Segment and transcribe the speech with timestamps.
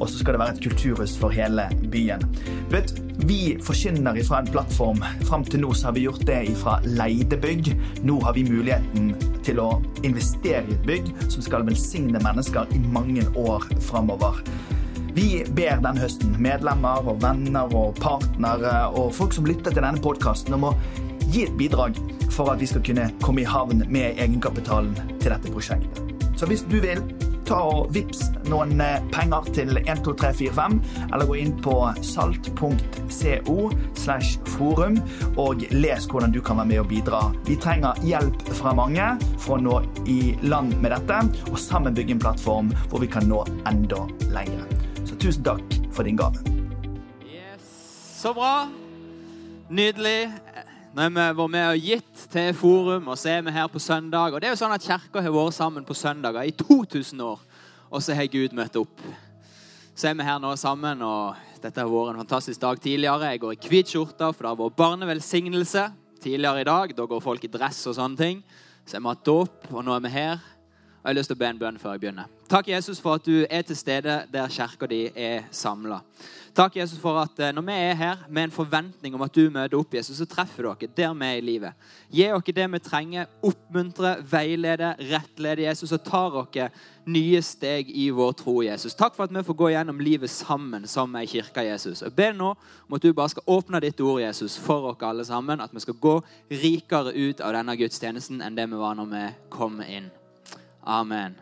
[0.00, 2.24] Og så skal det være et kulturhus for hele byen.
[2.72, 2.94] Vet,
[3.28, 5.04] vi forkynner fra en plattform.
[5.28, 7.72] Fram til nå har vi gjort det fra leide bygg.
[8.08, 9.12] Nå har vi muligheten
[9.44, 9.70] til å
[10.06, 14.40] investere i et bygg som skal velsigne mennesker i mange år framover.
[15.14, 20.00] Vi ber denne høsten medlemmer og venner og partnere og folk som lytter til denne
[20.00, 20.76] podkasten, om å
[21.30, 21.98] gi et bidrag
[22.30, 26.06] for at vi skal kunne komme i havn med egenkapitalen til dette prosjektet.
[26.38, 27.02] Så hvis du vil,
[27.50, 28.78] ta og vips noen
[29.10, 30.78] penger til 12345,
[31.08, 31.74] eller gå inn på
[32.06, 33.56] salt.co
[33.98, 35.00] slash forum
[35.40, 37.22] og les hvordan du kan være med og bidra.
[37.48, 42.16] Vi trenger hjelp fra mange for å nå i land med dette, og sammen bygge
[42.16, 44.66] en plattform hvor vi kan nå enda lenger.
[45.04, 46.38] Så tusen takk for din gave.
[47.26, 47.66] Yes.
[48.20, 48.68] Så bra.
[49.70, 50.30] Nydelig.
[50.90, 53.78] Nå har vi vært med og gitt til Forum, og så er vi her på
[53.78, 54.34] søndag.
[54.34, 57.44] Og det er jo sånn at Kirka har vært sammen på søndager i 2000 år,
[57.94, 59.04] og så har Gud møtt opp.
[59.94, 63.30] Så er vi her nå sammen, og dette har vært en fantastisk dag tidligere.
[63.30, 65.86] Jeg går i hvit skjorte, for det har vært barnevelsignelse
[66.26, 66.96] tidligere i dag.
[66.98, 68.42] Da går folk i dress og sånne ting.
[68.82, 70.42] Så har vi hatt dåp, og nå er vi her.
[70.42, 72.34] Og jeg har lyst til å be en bønn før jeg begynner.
[72.50, 76.02] Takk, Jesus, for at du er til stede der kirka di er samla.
[76.54, 79.78] Takk, Jesus, for at når vi er her med en forventning om at du møter
[79.78, 81.86] opp, Jesus, så treffer dere der vi er i livet.
[82.10, 83.28] Gi dere det vi trenger.
[83.46, 86.72] Oppmuntre, veilede, rettlede Jesus, og tar dere
[87.06, 88.98] nye steg i vår tro, Jesus.
[88.98, 92.02] Takk for at vi får gå gjennom livet sammen som ei kirke, Jesus.
[92.02, 95.24] Jeg ber nå om at du bare skal åpne ditt ord, Jesus, for oss alle
[95.24, 95.62] sammen.
[95.62, 96.18] At vi skal gå
[96.50, 100.10] rikere ut av denne gudstjenesten enn det vi var når vi kom inn.
[100.82, 101.38] Amen.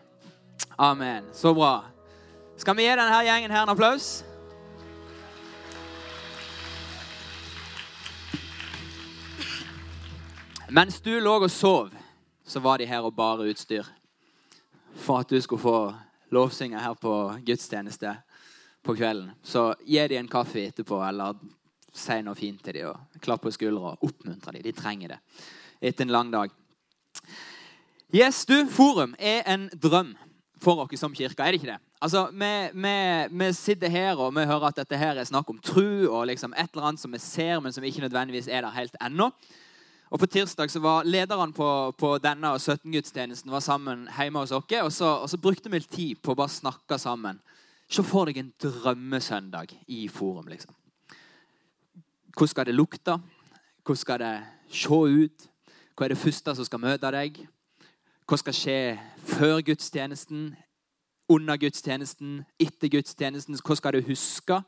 [0.76, 1.32] Amen.
[1.32, 1.78] Så bra.
[2.58, 4.18] Skal vi gi denne gjengen her en applaus?
[10.70, 11.94] Mens du lå og sov,
[12.44, 13.86] så var de her og bare utstyr.
[15.00, 15.78] For at du skulle få
[16.28, 17.12] lovsynge her på
[17.46, 18.10] gudstjeneste
[18.84, 19.30] på kvelden.
[19.42, 21.38] Så gi dem en kaffe etterpå, eller
[21.96, 22.90] si noe fint til dem.
[22.90, 24.66] og Klapp på skuldra og oppmuntre dem.
[24.66, 25.18] De trenger det
[25.80, 26.52] etter en lang dag.
[28.12, 30.12] Yes, du, Forum er en drøm
[30.60, 31.78] for oss som kirke, er det ikke det?
[32.02, 32.92] Altså, vi, vi,
[33.40, 36.52] vi, sitter her og vi hører at dette her er snakk om tru og liksom
[36.52, 39.30] et eller annet som vi ser, men som ikke nødvendigvis er der helt ennå.
[40.10, 44.52] Og På tirsdag så var lederne på, på denne og 17-gudstjenesten var sammen hjemme hos
[44.56, 44.64] oss.
[44.82, 47.40] Og så, og så brukte vi litt tid på å bare snakke sammen.
[47.88, 50.48] Se for deg en drømmesøndag i Forum.
[50.48, 50.74] liksom.
[52.32, 53.18] Hvordan skal det lukte?
[53.84, 54.34] Hvordan skal det
[54.70, 55.48] se ut?
[55.96, 57.40] Hva er det første som skal møte deg?
[58.28, 58.80] Hva skal skje
[59.24, 60.54] før gudstjenesten,
[61.28, 63.56] under gudstjenesten, etter gudstjenesten?
[63.60, 64.62] Hva skal du huske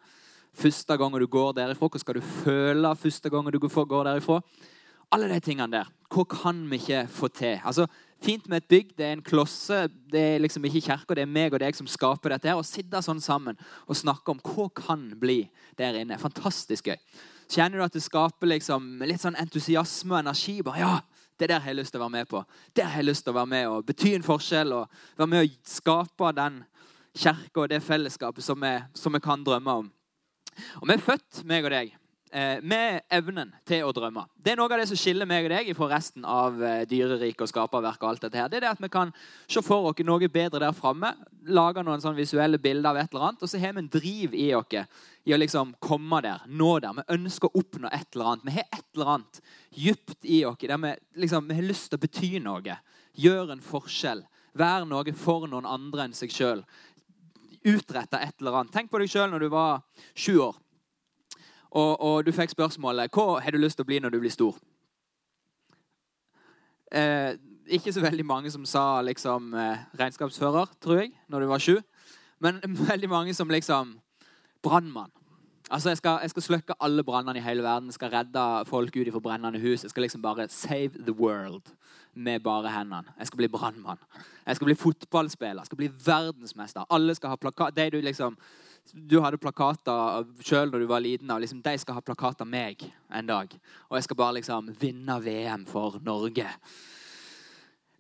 [0.53, 1.89] første gangen du går derifra?
[1.89, 4.41] Hva skal du føle første gangen du går derifra?
[5.13, 5.91] Alle de tingene der.
[6.11, 7.59] Hva kan vi ikke få til?
[7.65, 7.87] Altså,
[8.21, 8.91] Fint med et bygg.
[8.99, 9.89] Det er en klosse.
[10.13, 12.49] Det er liksom ikke kirka, det er meg og deg som skaper dette.
[12.49, 13.57] her, Å sitte sånn sammen
[13.87, 15.49] og snakke om hva kan bli
[15.79, 16.19] der inne.
[16.21, 16.99] Fantastisk gøy.
[17.51, 20.61] Kjenner du at det skaper liksom litt sånn entusiasme og energi?
[20.63, 21.01] bare, ja,
[21.39, 22.45] det der har jeg lyst til å være med på.
[22.77, 25.47] Der har jeg lyst til å være med og bety en forskjell og være med
[25.47, 26.65] å skape den
[27.17, 29.91] kirka og det fellesskapet som vi, som vi kan drømme om.
[30.83, 31.97] Og vi er født, meg og deg,
[32.31, 34.23] med evnen til å drømme.
[34.39, 37.51] Det er noe av det som skiller meg og deg fra resten av dyreriket og
[37.51, 38.05] skaperverket.
[38.05, 38.49] og alt dette her.
[38.49, 39.11] Det er det at vi kan
[39.51, 41.11] se for oss noe bedre der framme,
[41.51, 44.35] lage noen sånn visuelle bilder av et eller annet, og så har vi en driv
[44.35, 44.79] i oss
[45.25, 46.95] i å liksom komme der, nå der.
[46.97, 48.47] Vi ønsker å oppnå et eller annet.
[48.47, 49.41] Vi har et eller annet
[49.77, 52.79] dypt i oss der vi, liksom, vi har lyst til å bety noe.
[53.21, 54.25] Gjøre en forskjell.
[54.59, 56.65] Være noe for noen andre enn seg sjøl.
[57.61, 58.73] Utrette et eller annet.
[58.75, 59.83] Tenk på deg sjøl når du var
[60.15, 60.57] sju år.
[61.71, 64.35] Og, og, du fikk spørsmålet hva har du lyst til å bli når du blir
[64.35, 64.59] stor.
[66.91, 67.37] Eh,
[67.71, 71.77] ikke så veldig mange som sa liksom eh, regnskapsfører, tror jeg, når du var sju.
[72.43, 72.59] Men
[72.91, 73.99] veldig mange som liksom
[74.63, 75.13] brannmann.
[75.71, 77.93] Altså, jeg skal, skal slukke alle brannene i hele verden.
[77.93, 79.85] Jeg skal redde folk ut fra brennende hus.
[79.85, 81.71] Jeg skal liksom bare save the world
[82.15, 83.15] med bare hendene.
[83.19, 83.99] Jeg skal bli brannmann.
[84.47, 85.63] Jeg skal bli fotballspiller.
[85.63, 86.85] Jeg skal bli verdensmester.
[86.91, 87.77] Alle skal ha plakat.
[87.77, 88.39] Det du liksom
[88.95, 91.31] du hadde plakater sjøl når du var liten.
[91.33, 93.53] Og liksom, de skal ha plakater meg en dag.
[93.91, 96.47] Og jeg skal bare liksom vinne VM for Norge.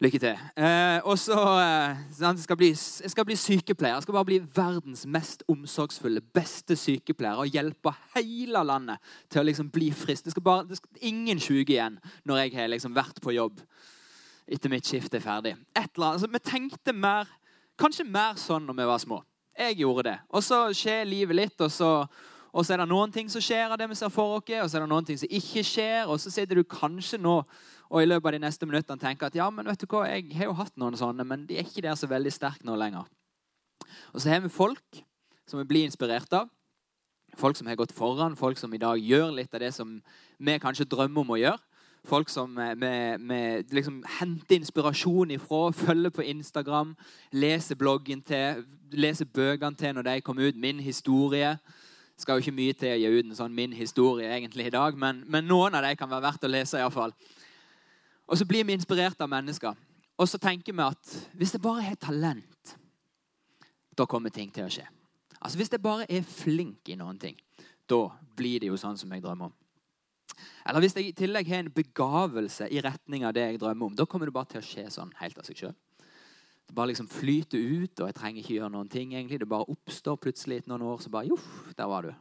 [0.00, 0.44] Lykke til.
[0.56, 3.98] Eh, og så eh, skal bli, jeg skal bli sykepleier.
[3.98, 9.44] Jeg skal bare bli verdens mest omsorgsfulle, beste sykepleier og hjelpe hele landet til å
[9.44, 10.24] liksom bli frisk.
[10.24, 13.60] Det skal bare, det skal, ingen sjuke igjen når jeg har liksom vært på jobb
[14.50, 15.52] etter mitt skift er ferdig.
[15.76, 16.16] Et eller annet.
[16.16, 17.28] Altså, vi tenkte mer,
[17.78, 19.20] kanskje mer sånn når vi var små.
[19.60, 20.18] Jeg gjorde det.
[20.32, 21.90] Og så skjer livet litt, og så,
[22.50, 24.70] og så er det noen ting som skjer av det vi ser for oss, og
[24.70, 27.42] så er det noen ting som ikke skjer, og så sitter du kanskje nå
[27.90, 30.28] og i løpet av de neste minuttene tenker at ja, men vet du hva, jeg
[30.38, 33.08] har jo hatt noen sånne, men de er ikke der så veldig sterke nå lenger.
[34.14, 35.00] Og så har vi folk
[35.50, 36.46] som vi blir inspirert av.
[37.38, 39.98] Folk som har gått foran, folk som i dag gjør litt av det som
[40.38, 41.58] vi kanskje drømmer om å gjøre.
[42.04, 46.94] Folk som vi liksom henter inspirasjon ifra, følger på Instagram,
[47.32, 50.56] leser bloggen til, leser bøkene til når de kommer ut.
[50.56, 51.58] Min historie.
[52.16, 54.96] Skal jo ikke mye til å gi ut en sånn min historie egentlig i dag,
[54.96, 56.76] men, men noen av dem kan være verdt å lese.
[56.76, 57.14] I alle fall.
[58.28, 59.76] Og så blir vi inspirert av mennesker.
[60.20, 62.74] Og så tenker vi at hvis det bare er talent,
[63.96, 64.84] da kommer ting til å skje.
[65.40, 67.38] Altså Hvis jeg bare er flink i noen ting,
[67.88, 69.54] da blir det jo sånn som jeg drømmer om.
[70.66, 73.96] Eller hvis jeg i tillegg har en begavelse i retning av det jeg drømmer om,
[73.98, 75.76] da kommer det bare til å skje sånn helt av seg sjøl.
[76.70, 79.14] Det bare liksom flyter ut, og jeg trenger ikke gjøre noen ting.
[79.14, 79.40] egentlig.
[79.42, 82.12] Det bare oppstår plutselig etter noen år, så bare Joff, der var du.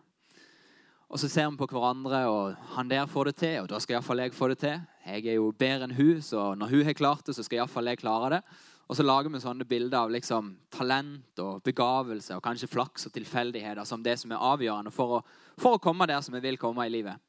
[1.09, 3.97] Og så ser vi på hverandre, og han der får det til, og da skal
[3.97, 4.81] iallfall jeg få det til.
[5.05, 7.89] Jeg er jo bedre enn hun, så når hun har klart det, så skal iallfall
[7.89, 8.41] jeg klare det.
[8.89, 13.13] Og så lager vi sånne bilder av liksom, talent og begavelse og kanskje flaks og
[13.13, 15.23] tilfeldigheter som det som er avgjørende for å,
[15.62, 17.21] for å komme der som vi vil komme i livet.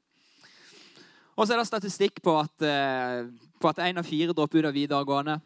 [1.40, 4.66] Og så er det statistikk på at, eh, på at en av fire dropper ut
[4.68, 5.40] av videregående.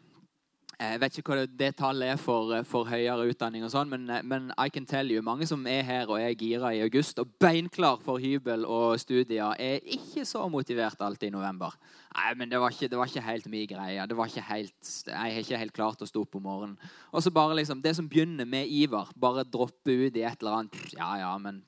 [0.75, 3.87] Eh, jeg vet ikke hva det, tallet er for, eh, for, høyere utdanning, og sånn,
[3.87, 7.17] men, men, I can tell you, mange som er her og er gira i august
[7.23, 11.71] og beinklar for hybel og studier, er ikke så motivert alltid i november.
[12.17, 14.07] Nei, men Det var ikke, det var ikke helt min greie.
[14.07, 16.91] Det var ikke helt, jeg har ikke helt klart å stå opp om morgenen.
[17.13, 20.59] Og så bare liksom, Det som begynner med iver, bare droppe ut i et eller
[20.59, 21.63] annet Ja, ja, men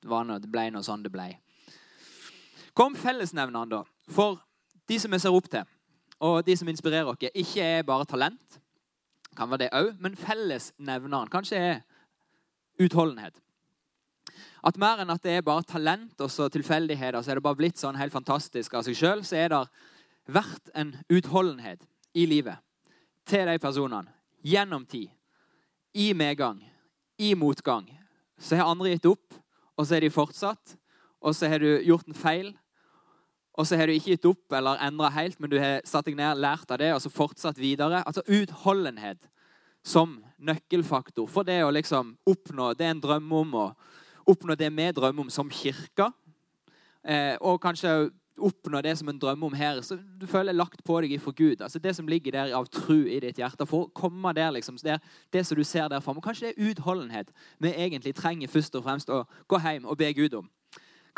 [0.00, 1.34] det, noe, det ble nå sånn det ble.
[2.78, 3.82] Kom fellesnevneren, da.
[4.14, 4.38] For
[4.86, 5.66] de som vi ser opp til
[6.18, 8.56] og de som inspirerer oss, ikke er bare talent,
[9.38, 11.76] kan være det òg, men fellesnevneren kanskje er
[12.82, 13.36] utholdenhet.
[14.66, 17.58] At mer enn at det er bare talent og så tilfeldigheter, så er det bare
[17.60, 19.62] blitt sånn helt fantastisk av seg sjøl, så er det
[20.34, 21.86] vært en utholdenhet
[22.18, 22.58] i livet
[23.28, 24.10] til de personene
[24.42, 25.06] gjennom tid.
[25.94, 26.58] I medgang,
[27.18, 27.86] i motgang.
[28.38, 29.38] Så har andre gitt opp,
[29.78, 30.74] og så er de fortsatt.
[31.22, 32.52] Og så har du gjort en feil,
[33.58, 36.14] og så har du ikke gitt opp eller endra helt, men du har satt deg
[36.18, 38.04] ned, lært av det og så fortsatt videre.
[38.06, 39.26] Altså utholdenhet
[39.82, 44.86] som nøkkelfaktor for det å liksom oppnå det en drømmer om, og oppnå det vi
[44.94, 46.06] drømmer om som kirke.
[47.02, 49.80] Eh, og kanskje oppnå det som en drømmer om her.
[49.82, 51.60] så Du føler lagt på deg for Gud.
[51.60, 53.66] altså Det som ligger der av tru i ditt hjerte.
[53.66, 55.00] For å komme der, liksom, det,
[55.32, 56.22] det som du ser der framme.
[56.22, 60.12] Kanskje det er utholdenhet vi egentlig trenger først og fremst å gå hjem og be
[60.12, 60.48] Gud om.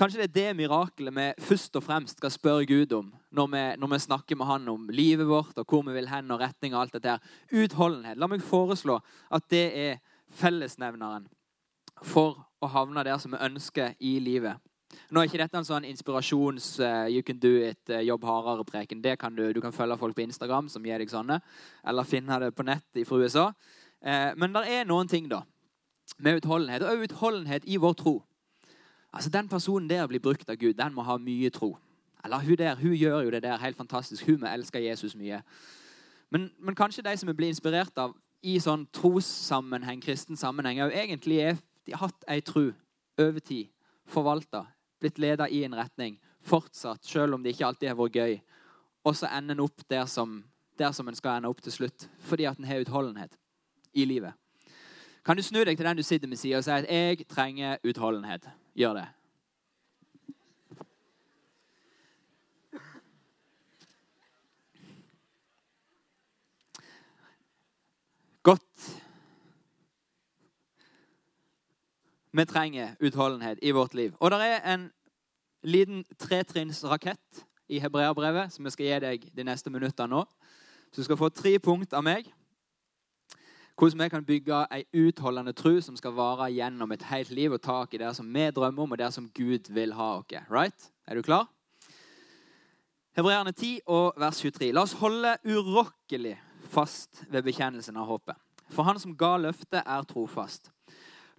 [0.01, 3.65] Kanskje det er det mirakelet vi først og fremst skal spørre Gud om når vi,
[3.83, 6.73] når vi, snakker med Han om livet vårt og hvor vi vil hen og retning
[6.73, 7.09] og alt dette.
[7.09, 7.19] her.
[7.53, 8.17] Utholdenhet.
[8.17, 8.97] La meg foreslå
[9.31, 9.99] at det er
[10.33, 11.27] fellesnevneren
[12.01, 14.57] for å havne der som vi ønsker i livet.
[15.11, 19.03] Nå er ikke dette en sånn inspirasjons uh, you can do it, uh, jobb hardere-preken.
[19.05, 21.43] Det kan du, du kan følge folk på Instagram som gir deg sånne,
[21.85, 23.47] eller finne det på nett fra USA.
[24.01, 25.45] Uh, men det er noen ting da,
[26.17, 28.17] med utholdenhet, og utholdenhet i vår tro.
[29.13, 30.75] Altså, Den personen der blir brukt av Gud.
[30.75, 31.77] Den må ha mye tro.
[32.25, 34.27] Eller hun der, hun gjør jo det der helt fantastisk.
[34.27, 35.43] Hun må elske Jesus mye.
[36.31, 40.89] Men, men kanskje de som vi blir inspirert av i sånn trossammenheng, kristen sammenheng, jo
[40.95, 41.59] egentlig er,
[41.91, 42.71] har hatt ei tro
[43.21, 43.69] over tid,
[44.09, 44.65] forvalta,
[45.01, 48.39] blitt leda i en retning, fortsatt, selv om det ikke alltid har vært gøy.
[49.05, 50.39] Og så ender en opp der som,
[50.79, 53.37] der som en skal ende opp til slutt, fordi at en har utholdenhet
[53.93, 54.33] i livet.
[55.25, 57.77] Kan du snu deg til den du sitter med sida og si at 'jeg trenger
[57.85, 58.49] utholdenhet'?
[58.75, 59.09] Gjør det.
[68.43, 69.01] Godt.
[72.33, 74.15] Vi trenger utholdenhet i vårt liv.
[74.21, 74.91] Og det er en
[75.63, 80.25] liten tretrinnsrakett i hebreabrevet som jeg skal gi deg de neste minuttene nå.
[80.91, 82.31] Så du skal få tre punkt av meg.
[83.81, 87.63] Hvordan vi kan bygge ei utholdende tro som skal vare gjennom et helt liv og
[87.65, 90.35] tak i det som vi drømmer om, og det som Gud vil ha oss.
[90.53, 90.91] Right?
[91.09, 91.47] Er du klar?
[93.17, 94.69] Hebreerne 10 og vers 23.
[94.77, 96.35] La oss holde urokkelig
[96.69, 98.37] fast ved bekjennelsen av håpet.
[98.69, 100.69] For han som ga løftet, er trofast.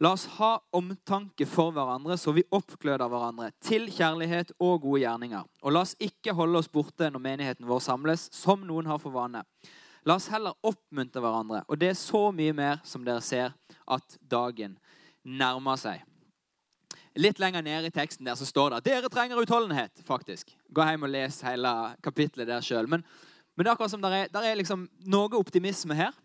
[0.01, 5.45] La oss ha omtanke for hverandre, så vi oppgløder hverandre til kjærlighet og gode gjerninger.
[5.61, 9.13] Og la oss ikke holde oss borte når menigheten vår samles, som noen har for
[9.13, 9.45] vane.
[10.05, 11.61] La oss heller oppmuntre hverandre.
[11.69, 13.53] Og det er så mye mer som dere ser
[13.85, 14.77] at dagen
[15.21, 16.01] nærmer seg.
[17.19, 20.01] Litt lenger nede i teksten der så står det at dere trenger utholdenhet.
[20.07, 20.55] faktisk.
[20.69, 22.87] Gå hjem og les hele kapitlet der sjøl.
[22.87, 23.03] Men,
[23.55, 26.15] men, det er akkurat som det er, der er liksom noe optimisme her.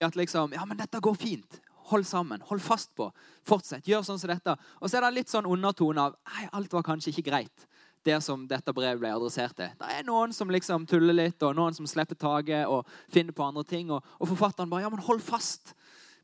[0.00, 1.60] At liksom, ja, men dette går fint.
[1.90, 2.42] Hold sammen.
[2.48, 3.10] Hold fast på.
[3.46, 3.86] Fortsett.
[3.86, 4.56] Gjør sånn som dette.
[4.80, 7.66] Og så er det litt sånn undertone av nei, alt var kanskje ikke greit.
[8.06, 9.72] Det som dette brevet ble adressert til.
[9.76, 13.44] Det er noen som liksom tuller litt, og noen som slipper taket og finner på
[13.44, 13.90] andre ting.
[13.92, 15.74] Og, og forfatteren bare ja, men hold fast.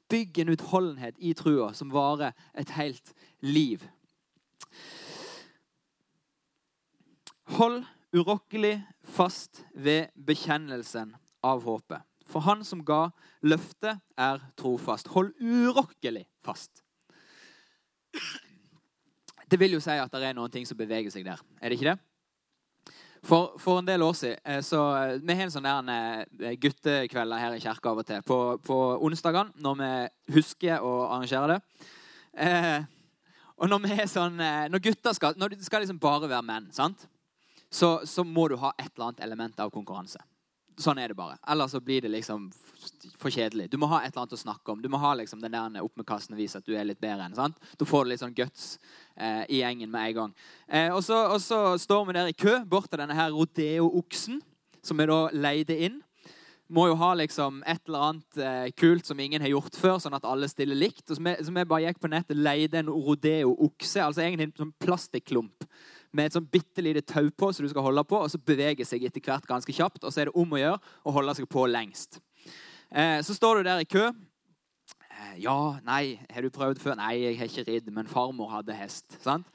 [0.08, 3.12] Bygg en utholdenhet i trua som varer et helt
[3.44, 3.84] liv.
[7.58, 7.82] Hold
[8.16, 11.12] urokkelig fast ved bekjennelsen
[11.44, 12.02] av håpet.
[12.26, 13.10] For han som ga
[13.46, 15.12] løftet, er trofast.
[15.14, 16.82] Hold urokkelig fast.
[19.50, 21.40] Det vil jo si at det er noen ting som beveger seg der.
[21.60, 21.98] Er det ikke det?
[23.26, 27.40] For, for en del år siden eh, så eh, Vi har en sånn eh, guttekvelder
[27.42, 28.22] her i kirka av og til.
[28.26, 28.76] På, på
[29.06, 29.90] onsdagene, når vi
[30.36, 31.88] husker å arrangere det.
[32.46, 32.86] Eh,
[33.56, 34.36] og når, vi er sånn,
[34.68, 37.06] når gutter skal, når det skal liksom bare være menn, sant?
[37.72, 40.20] Så, så må du ha et eller annet element av konkurranse.
[40.76, 41.38] Sånn er det bare.
[41.48, 42.50] Ellers så blir det liksom
[43.16, 43.70] for kjedelig.
[43.72, 44.82] Du må ha et eller annet å snakke om.
[44.84, 47.00] Du må ha liksom den der opp med kassen og vise at du er litt
[47.00, 47.36] bedre enn.
[47.36, 47.56] sant?
[47.80, 48.76] Da får du litt sånn guts
[49.14, 50.34] eh, i gjengen med en gang.
[50.68, 54.42] Eh, og, så, og, så, står vi der i kø bort til denne her rodeo-oksen,
[54.84, 56.02] som vi da leide inn.
[56.68, 60.18] Må jo ha liksom et eller annet eh, kult som ingen har gjort før, sånn
[60.18, 61.06] at alle stiller likt.
[61.08, 64.58] Og så vi, så vi bare gikk på nettet leide en rodeo-okse, altså egentlig en
[64.66, 65.70] sånn plastikklump
[66.16, 68.88] med et sånn bitte lite tau på som du skal holde på, og så beveger
[68.88, 70.02] seg etter hvert ganske kjapt.
[70.04, 72.20] Og så er det om å gjøre å holde seg på lengst.
[72.90, 74.08] Eh, så står du der i kø.
[75.06, 75.56] Eh, ja,
[75.86, 76.96] nei, har du prøvd før?
[77.00, 79.18] Nei, jeg har ikke ridd, men farmor hadde hest.
[79.24, 79.48] sant?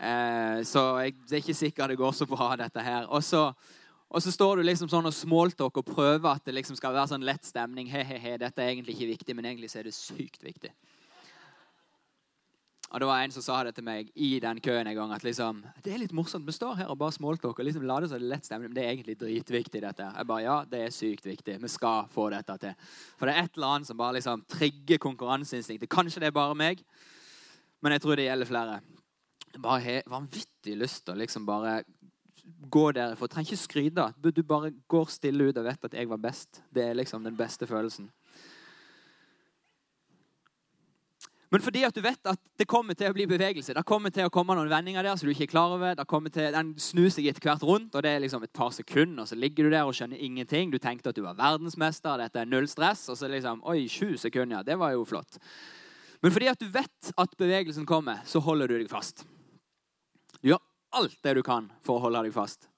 [0.00, 3.08] Eh, så jeg, det er ikke sikkert det går så bra, dette her.
[3.12, 3.50] Og så,
[4.08, 7.12] og så står du liksom sånn og smalltalker og prøver at det liksom skal være
[7.12, 7.90] sånn lett stemning.
[7.92, 10.72] He, he, he, dette er egentlig ikke viktig, men egentlig så er det sykt viktig.
[12.90, 15.12] Og det var En som sa det til meg i den køen en gang.
[15.12, 16.46] at liksom, Det er litt morsomt.
[16.46, 17.62] Vi står her og bare smalltalker.
[17.62, 19.80] Liksom, la det så lett stemme, men det er egentlig dritviktig.
[19.80, 20.02] dette.
[20.16, 21.60] Jeg bare, ja, det er sykt viktig.
[21.62, 22.74] Vi skal få dette til.
[23.16, 25.88] For det er et eller annet som bare liksom trigger konkurranseinstinktet.
[25.88, 26.82] Kanskje det er bare meg,
[27.80, 28.80] men jeg tror det gjelder flere.
[29.58, 31.84] Bare har vanvittig lyst til å liksom bare
[32.70, 33.14] gå der.
[33.14, 34.12] For trenger ikke skryte.
[34.18, 36.62] Du bare går stille ut og vet at jeg var best.
[36.74, 38.10] Det er liksom den beste følelsen.
[41.50, 44.28] Men fordi at du vet at det kommer til å bli bevegelse, det kommer til
[44.28, 46.76] å komme noen vendinger der som du ikke er klar over, det kommer til, Den
[46.78, 49.66] snur seg etter hvert rundt, og det er liksom et par sekunder, og så ligger
[49.66, 50.70] du der og skjønner ingenting.
[50.70, 54.14] Du tenkte at du var verdensmester, dette er null stress, og så liksom Oi, sju
[54.20, 55.40] sekunder, ja, det var jo flott.
[56.22, 59.24] Men fordi at du vet at bevegelsen kommer, så holder du deg fast.
[60.38, 60.62] Du gjør
[60.94, 62.68] alt det du kan for å holde deg fast.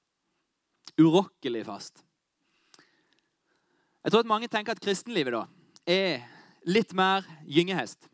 [0.97, 2.01] Urokkelig fast.
[4.03, 5.45] Jeg tror at mange tenker at kristenlivet da
[5.85, 6.25] er
[6.65, 8.09] litt mer gyngehest.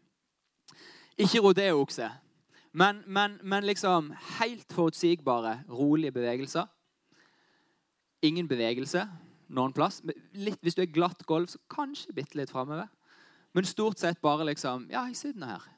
[1.19, 2.11] Ikke rodeookse,
[2.73, 6.67] men, men, men liksom helt forutsigbare, rolige bevegelser.
[8.23, 9.09] Ingen bevegelse
[9.49, 10.01] noen plass.
[10.37, 12.89] Litt, hvis du er glatt gulv, så kanskje bitte litt framover.
[13.57, 15.69] Men stort sett bare liksom Ja, jeg sitter nå her.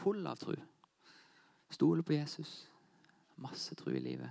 [0.00, 0.54] Full av tro.
[1.70, 2.68] Stoler på Jesus.
[3.40, 4.30] Masse tro i livet.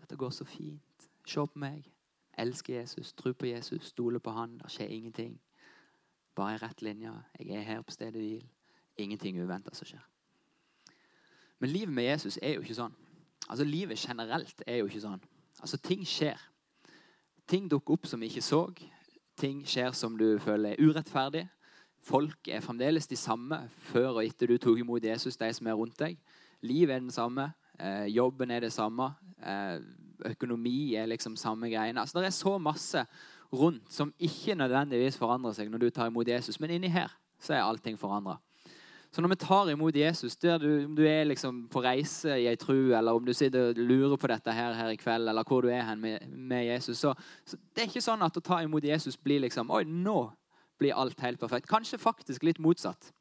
[0.00, 1.08] Dette går så fint.
[1.26, 1.86] Se på meg.
[2.38, 4.56] Elsker Jesus, tro på Jesus, stoler på han.
[4.58, 5.36] Det skjer ingenting.
[6.34, 7.12] Bare i rett linje.
[7.38, 8.44] Jeg er her på stedet hvil
[9.02, 10.02] ingenting uventa som skjer.
[11.62, 12.94] Men livet med Jesus er jo ikke sånn.
[13.48, 15.22] Altså Livet generelt er jo ikke sånn.
[15.60, 16.40] Altså Ting skjer.
[17.46, 18.64] Ting dukker opp som vi ikke så.
[19.38, 21.44] Ting skjer som du føler er urettferdig.
[22.02, 23.60] Folk er fremdeles de samme
[23.92, 26.16] før og etter du tok imot Jesus, de som er rundt deg.
[26.66, 27.52] Livet er den samme.
[27.78, 29.12] Eh, jobben er det samme.
[29.38, 29.78] Eh,
[30.32, 32.00] økonomi er liksom samme greiene.
[32.00, 33.04] Altså Det er så masse
[33.52, 36.58] rundt som ikke nødvendigvis forandrer seg når du tar imot Jesus.
[36.60, 38.38] Men inni her så er allting forandra.
[39.12, 42.46] Så når vi tar imot Jesus, der du, om du er liksom på reise i
[42.48, 45.44] ei tru, eller om du sitter og lurer på dette her, her i kveld, eller
[45.44, 47.12] hvor du er hen med, med Jesus, så,
[47.44, 50.30] så, det er ikke sånn at å ta imot Jesus blir liksom Oi, nå
[50.80, 51.68] blir alt helt perfekt.
[51.68, 53.12] Kanskje faktisk litt motsatt.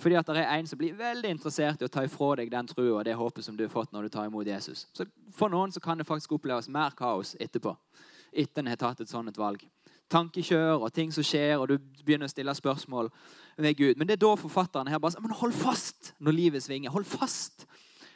[0.00, 2.70] Fordi at det er en som blir veldig interessert i å ta ifra deg den
[2.70, 4.86] trua og det håpet som du har fått når du tar imot Jesus.
[4.96, 5.04] Så
[5.36, 7.74] For noen så kan det faktisk oppleves mer kaos etterpå.
[8.32, 9.66] Etter en har tatt et sånt valg
[10.10, 13.10] tankekjør og ting som skjer, og du begynner å stille spørsmål
[13.60, 13.98] ved Gud.
[13.98, 16.92] Men det er da forfatteren her bare sier men hold fast når livet svinger.
[16.94, 17.66] Hold fast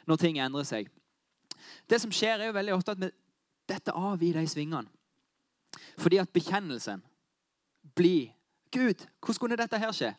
[0.09, 0.91] når ting endrer seg.
[1.89, 3.11] Det som skjer, er jo veldig ofte at vi
[3.69, 4.89] detter av i de svingene.
[5.99, 7.01] Fordi at bekjennelsen
[7.95, 8.31] blir
[8.73, 10.11] Gud, hvordan kunne dette her skje?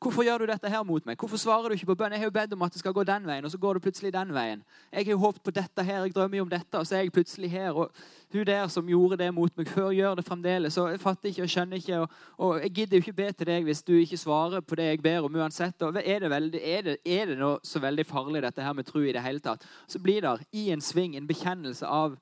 [0.00, 1.18] Hvorfor gjør du dette her mot meg?
[1.20, 2.14] Hvorfor svarer du ikke på bønn?
[2.14, 3.82] Jeg har jo bedt om at det skal gå den veien, og så går det
[3.84, 4.62] plutselig den veien.
[4.88, 7.02] Jeg har jo håpet på dette her, jeg drømmer jo om dette, og så er
[7.02, 7.76] jeg plutselig her.
[7.76, 7.90] Og
[8.32, 10.78] hun der som gjorde det mot meg før, gjør det fremdeles.
[10.80, 11.98] Og jeg fatter ikke og skjønner ikke.
[12.00, 14.86] Og, og jeg gidder jo ikke be til deg hvis du ikke svarer på det
[14.88, 15.84] jeg ber om uansett.
[15.84, 18.88] Og er det, veldig, er det, er det noe så veldig farlig, dette her med
[18.88, 19.66] tro i det hele tatt?
[19.84, 22.16] Så blir det i en sving en bekjennelse av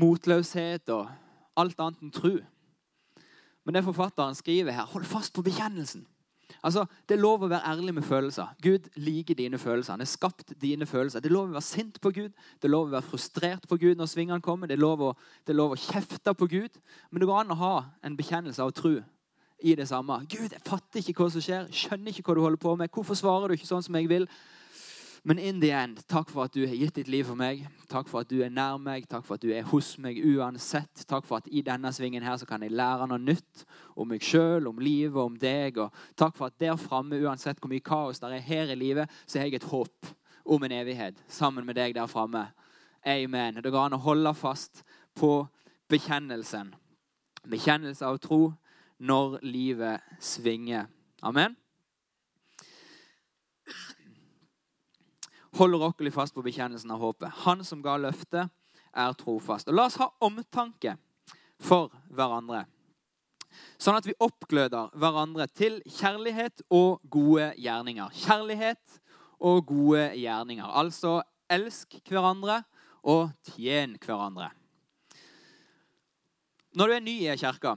[0.00, 1.12] motløshet og
[1.60, 2.40] alt annet enn tru.
[3.68, 6.06] Men det forfatteren skriver her, hold fast på bekjennelsen.
[6.62, 8.46] Altså, Det er lov å være ærlig med følelser.
[8.62, 9.92] Gud liker dine følelser.
[9.92, 11.20] Han har skapt dine følelser.
[11.20, 13.76] Det er lov å være sint på Gud, det er lov å være frustrert på
[13.76, 14.70] Gud når svingene kommer.
[14.70, 15.10] Det er lov å,
[15.46, 16.78] det er lov å kjefte på Gud.
[17.10, 19.00] Men det går an å ha en bekjennelse av tro
[19.62, 20.20] i det samme.
[20.30, 21.66] Gud, jeg fatter ikke hva som skjer.
[21.70, 22.90] Skjønner ikke hva du holder på med.
[22.94, 24.28] Hvorfor svarer du ikke sånn som jeg vil?
[25.24, 27.60] Men in the end, takk for at du har gitt ditt liv for meg.
[27.90, 29.04] Takk for at du er nær meg.
[29.06, 31.04] Takk for at du er hos meg uansett.
[31.06, 33.62] Takk for at i denne svingen her så kan jeg lære noe nytt
[33.94, 35.78] om meg sjøl, om livet, om deg.
[35.78, 39.10] Og takk for at der framme, uansett hvor mye kaos der er her i livet,
[39.26, 40.10] så har jeg et håp
[40.42, 42.48] om en evighet sammen med deg der framme.
[43.06, 43.62] Amen.
[43.62, 44.82] Det går an å holde fast
[45.14, 45.44] på
[45.90, 46.74] bekjennelsen.
[47.46, 48.56] Bekjennelse av tro
[48.98, 50.90] når livet svinger.
[51.22, 51.54] Amen.
[55.58, 57.32] Holder rokkelig fast på bekjennelsen av håpet.
[57.44, 58.50] Han som ga løftet,
[58.92, 59.68] er trofast.
[59.68, 60.96] Og La oss ha omtanke
[61.62, 62.66] for hverandre,
[63.80, 68.12] sånn at vi oppgløder hverandre til kjærlighet og gode gjerninger.
[68.24, 68.98] Kjærlighet
[69.40, 70.66] og gode gjerninger.
[70.66, 71.20] Altså
[71.52, 72.62] elsk hverandre
[73.02, 74.50] og tjen hverandre.
[76.76, 77.74] Når du er ny i kirka,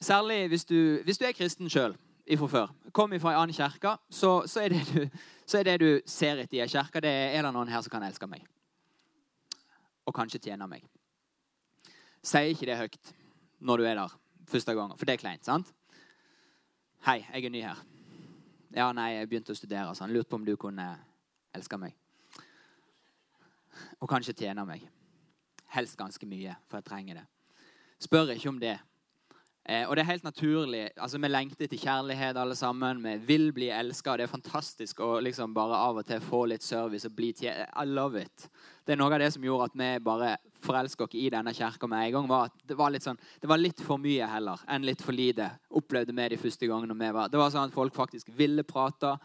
[0.00, 3.96] særlig hvis du, hvis du er kristen sjøl ifra før, kom fra en annen kirke,
[4.10, 5.08] så, så, er du,
[5.46, 7.94] så, er det du, ser etter i ei kirke, det er det noen her som
[7.94, 8.44] kan elske meg.
[10.06, 10.84] Og kanskje tjene meg.
[12.26, 13.12] Sier ikke det høyt
[13.66, 14.16] når du er der
[14.50, 15.44] første gang, for det er kleint.
[15.46, 15.70] sant?
[17.06, 17.82] Hei, jeg er ny her.
[18.74, 19.94] Ja, nei, jeg begynte å studere.
[19.94, 20.88] Så han lurte på om du kunne
[21.54, 21.94] elske meg.
[24.02, 24.82] Og kanskje tjene meg.
[25.76, 27.24] Helst ganske mye, for jeg trenger det.
[28.02, 28.74] Spør ikke om det
[29.68, 30.90] Eh, og det er helt naturlig.
[30.96, 33.02] altså Vi lengter til kjærlighet, alle sammen.
[33.02, 34.16] Vi vil bli elska.
[34.16, 37.50] Det er fantastisk å liksom bare av og til få litt service og bli til
[37.50, 38.48] I love it.
[38.86, 41.88] Det er noe av det som gjorde at vi bare forelska oss i denne kirka
[41.90, 42.28] med en gang.
[42.28, 45.12] var at det var, litt sånn, det var litt for mye heller enn litt for
[45.12, 48.62] lite, opplevde vi de første gangene vi var Det var sånn at folk faktisk ville
[48.62, 49.16] prate.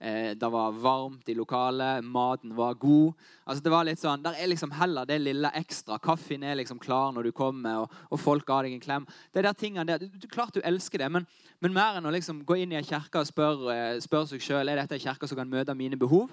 [0.00, 3.12] Eh, det var varmt i lokalet, maten var god.
[3.44, 5.98] Altså det var litt sånn, Der er liksom heller det lille ekstra.
[6.00, 9.06] Kaffen er liksom klar når du kommer, og, og folk ga deg en klem.
[9.28, 11.26] Det er der tingene der, du, Klart du elsker det, men,
[11.60, 14.72] men mer enn å liksom gå inn i en kirke og spørre spør seg sjøl
[14.72, 16.32] er dette en kirke som kan møte mine behov,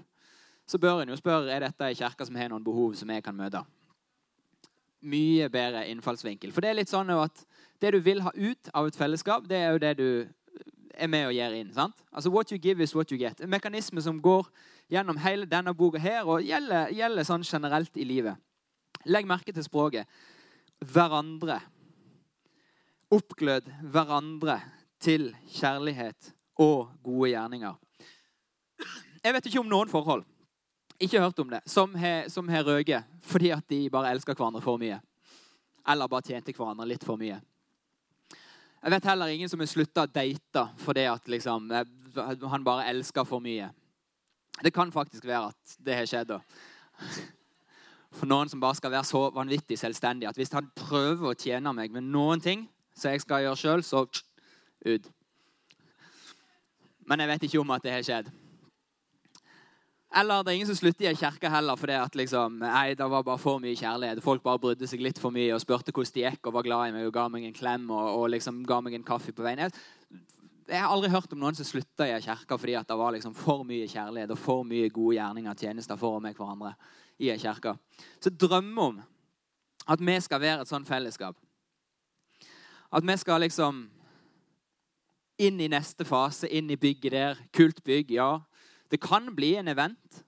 [0.64, 3.26] så bør en jo spørre er dette en kirke som har noen behov som jeg
[3.26, 3.66] kan møte.
[5.04, 6.56] Mye bedre innfallsvinkel.
[6.56, 7.44] For det er litt sånn at
[7.84, 10.10] det du vil ha ut av et fellesskap, det er jo det du
[10.98, 11.74] er med og gir inn.
[11.74, 11.96] sant?
[12.12, 13.42] Altså What you give is what you get.
[13.42, 14.48] En mekanisme som går
[14.90, 18.38] gjennom hele denne boka her, og gjelder, gjelder sånn generelt i livet.
[19.06, 20.08] Legg merke til språket.
[20.80, 21.60] Hverandre.
[23.12, 24.60] Oppglød hverandre
[25.00, 27.78] til kjærlighet og gode gjerninger.
[29.24, 30.26] Jeg vet ikke om noen forhold
[31.00, 34.98] ikke hørt om det, som har røket fordi at de bare elsker hverandre for mye.
[35.88, 37.38] Eller bare tjente hverandre litt for mye.
[38.84, 43.26] Jeg vet heller ingen som har slutta å date fordi at liksom, han bare elsker
[43.28, 43.72] for mye.
[44.64, 46.34] Det kan faktisk være at det har skjedd.
[48.18, 51.74] For noen som bare skal være så vanvittig selvstendig at hvis han prøver å tjene
[51.76, 52.66] meg med noen ting
[52.98, 54.06] som jeg skal gjøre sjøl, så
[54.88, 55.10] ut.
[57.08, 58.32] Men jeg vet ikke om at det har skjedd.
[60.18, 63.06] Eller det er ingen som slutter i ei kirke heller fordi at liksom, nei, det
[63.12, 64.24] var bare for mye kjærlighet.
[64.26, 66.90] Folk bare brydde seg litt for mye og spurte hvordan det gikk og var glad
[66.90, 69.46] i meg og ga meg en klem og, og liksom ga meg en kaffe på
[69.46, 69.68] veien.
[70.68, 73.14] Jeg har aldri hørt om noen som slutta i ei kirke fordi at det var
[73.16, 76.74] liksom for mye kjærlighet og for mye gode gjerninger og tjenester for og hverandre
[77.22, 77.78] i ei kirke.
[78.20, 78.98] Så drømme om
[79.88, 81.38] at vi skal være et sånt fellesskap.
[82.92, 83.86] At vi skal liksom
[85.38, 87.42] inn i neste fase, inn i bygget der.
[87.54, 88.40] Kult bygg, ja.
[88.90, 90.24] Det kan bli en event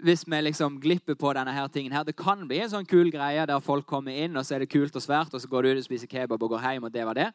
[0.00, 1.92] hvis vi liksom glipper på denne her tingen.
[1.92, 2.04] her.
[2.04, 4.70] Det kan bli en sånn kul greie der folk kommer inn, og så er det
[4.72, 6.92] kult og svært, og så går du ut og spiser kebab og går hjem, og
[6.92, 7.26] det var det.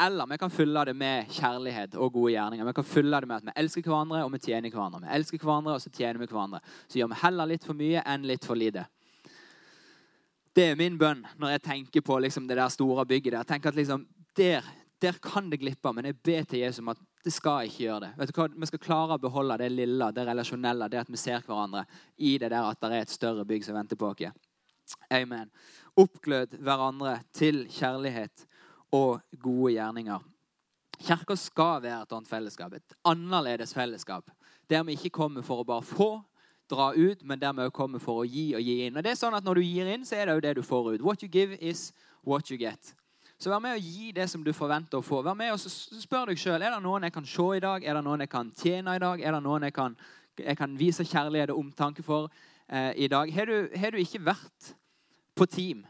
[0.00, 2.64] Eller vi kan fylle det med kjærlighet og gode gjerninger.
[2.64, 5.02] Vi kan fylle det med at vi elsker hverandre og vi tjener hverandre.
[5.04, 6.60] Vi elsker hverandre, og så tjener vi hverandre.
[6.88, 8.86] Så gjør vi heller litt for mye enn litt for lite.
[10.56, 13.44] Det er min bønn når jeg tenker på liksom det der store bygget der.
[13.44, 14.06] Tenker at liksom,
[14.38, 14.64] der,
[15.02, 18.00] der kan det glippe, men jeg ber til Jesus om at det skal ikke gjøre
[18.06, 18.10] det.
[18.16, 18.46] Vet du hva?
[18.62, 21.84] Vi skal klare å beholde det lille, det relasjonelle, det at vi ser hverandre
[22.16, 24.46] i det der at det er et større bygg som venter på oss.
[25.12, 25.50] Amen.
[26.00, 28.46] Oppglød hverandre til kjærlighet
[28.96, 30.24] og gode gjerninger.
[31.00, 34.32] Kirka skal være et annet fellesskap, et annerledes fellesskap.
[34.70, 36.10] Der vi ikke kommer for å bare få,
[36.70, 38.96] dra ut, men der vi også kommer for å gi og gi inn.
[38.96, 40.62] Og det er sånn at Når du gir inn, så er det jo det du
[40.62, 41.02] får ut.
[41.02, 42.94] What you give is what you get.
[43.40, 45.22] Så vær med å gi det som du forventer å få.
[45.24, 47.96] Vær med og Spør deg sjøl er det noen jeg kan se i dag, er
[47.96, 49.94] det noen jeg kan tjene i dag, er det noen jeg kan,
[50.36, 52.28] jeg kan vise kjærlighet og omtanke for
[52.68, 53.32] eh, i dag.
[53.32, 54.74] Har du, har du ikke vært
[55.38, 55.86] på team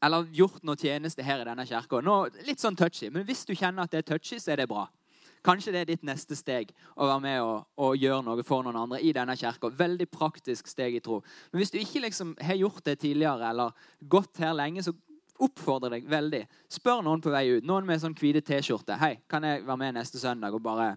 [0.00, 2.00] eller gjort noe tjeneste her i denne kirka.
[2.46, 4.86] Litt sånn touchy, men hvis du kjenner at det er touchy, så er det bra.
[5.44, 8.78] Kanskje det er ditt neste steg å være med og, og gjøre noe for noen
[8.78, 9.70] andre i denne kirka.
[9.74, 11.20] Veldig praktisk steg i tro.
[11.50, 14.94] Men hvis du ikke liksom har gjort det tidligere eller gått her lenge, så
[15.44, 16.44] oppfordrer deg veldig.
[16.72, 17.66] Spør noen på vei ut.
[17.66, 18.96] Noen med sånn hvite T-skjorte.
[18.98, 20.96] 'Hei, kan jeg være med neste søndag og bare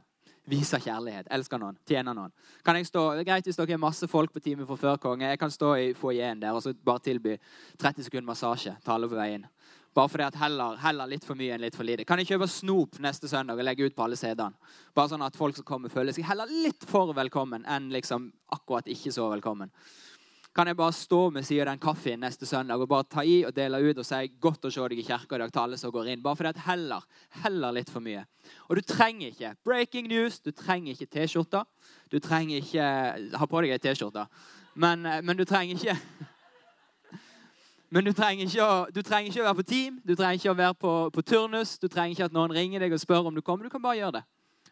[0.50, 1.28] vise kjærlighet?
[1.32, 1.78] Elsker noen?
[1.88, 2.34] Tjener noen?'
[2.66, 4.98] Kan jeg stå, det er Greit hvis dere er masse folk på teamet for før
[4.98, 5.30] konge.
[5.30, 7.38] Jeg kan stå i foajeen der og så bare tilby
[7.78, 9.46] 30 sekunder massasje til alle på vei inn.
[9.94, 12.06] Bare fordi at heller, heller, litt for mye enn litt for lite.
[12.08, 14.56] Kan jeg kjøpe snop neste søndag og legge ut på alle sedene?
[14.96, 18.88] Bare sånn at folk som kommer, føler seg heller litt for velkommen enn liksom akkurat
[18.88, 19.72] ikke så velkommen
[20.56, 23.38] kan jeg bare stå med siden av den kaffen neste søndag og bare ta i
[23.48, 25.78] og dele ut og si 'godt å se deg i kirka i dag' til alle
[25.78, 26.24] som går inn.
[26.24, 28.26] Bare fordi at heller, heller litt for mye.
[28.70, 31.64] Og du trenger ikke breaking news, du trenger ikke T-skjorter.
[32.12, 34.28] Du trenger ikke Ha på deg ei T-skjorte,
[34.76, 35.98] men, eh, men, du trenger ikke
[37.92, 40.52] Men du trenger, ikke å, du trenger ikke å være på team, du trenger ikke
[40.52, 41.78] å være på, på turnus.
[41.78, 43.66] Du trenger ikke at noen ringer deg og spør om du kommer.
[43.66, 44.24] Du kan bare gjøre det.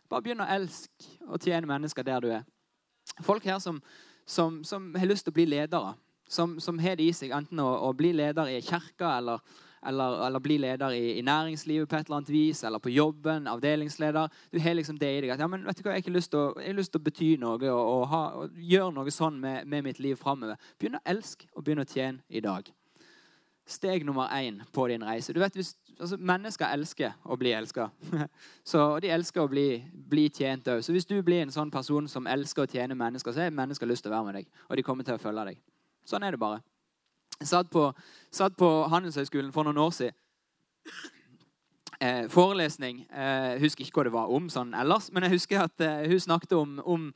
[0.10, 2.46] Bare begynn å elske og tjene mennesker der du er.
[3.22, 3.82] Folk her som
[4.30, 5.96] som, som, har lyst til å bli ledere.
[6.30, 9.42] Som, som har det i seg enten å, å bli leder i kirka eller,
[9.90, 13.48] eller, eller, bli leder i, i, næringslivet på et eller annet vis, eller på jobben,
[13.50, 14.30] avdelingsleder.
[14.54, 16.36] Du har liksom det i deg at ja, men vet du hva, jeg har lyst
[16.36, 20.62] til å, bety noe og, og, og, gjøre noe sånn med, med mitt liv framover.
[20.78, 22.70] Begynn å elske og begynn å tjene i dag.
[23.70, 25.34] Steg nummer én på din reise.
[25.34, 27.90] Du vet, hvis, altså, Mennesker elsker å bli elska.
[28.82, 29.68] og de elsker å bli,
[30.10, 30.82] bli tjent òg.
[30.84, 33.90] Så hvis du blir en sånn person som elsker å tjene mennesker, så har mennesker
[33.90, 34.50] lyst til å være med deg.
[34.70, 35.62] Og de kommer til å følge deg.
[36.10, 36.64] Sånn er det bare.
[37.40, 37.86] Jeg satt på,
[38.34, 40.18] satt på Handelshøyskolen for noen år siden.
[42.00, 43.06] Eh, forelesning.
[43.12, 46.06] Jeg eh, husker ikke hva det var om sånn ellers, men jeg husker at eh,
[46.08, 47.10] hun snakket om, om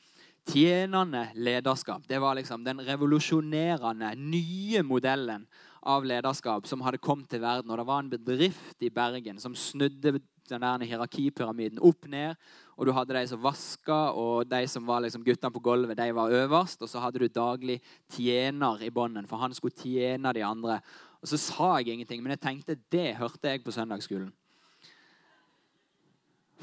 [0.52, 2.04] tjenende lederskap.
[2.08, 5.46] Det var liksom den revolusjonerende, nye modellen
[5.86, 7.72] av lederskap som hadde kommet til verden.
[7.72, 10.20] Og det var en bedrift i Bergen som snudde
[10.50, 12.36] den der hierarkipyramiden opp ned.
[12.78, 16.16] Og du hadde de som vaska, og de som var liksom guttene på gulvet, de
[16.16, 16.82] var øverst.
[16.82, 17.80] Og så hadde du daglig
[18.12, 20.80] tjener i bånden, for han skulle tjene de andre.
[21.22, 24.34] Og så sa jeg ingenting, men jeg tenkte det hørte jeg på søndagsskolen.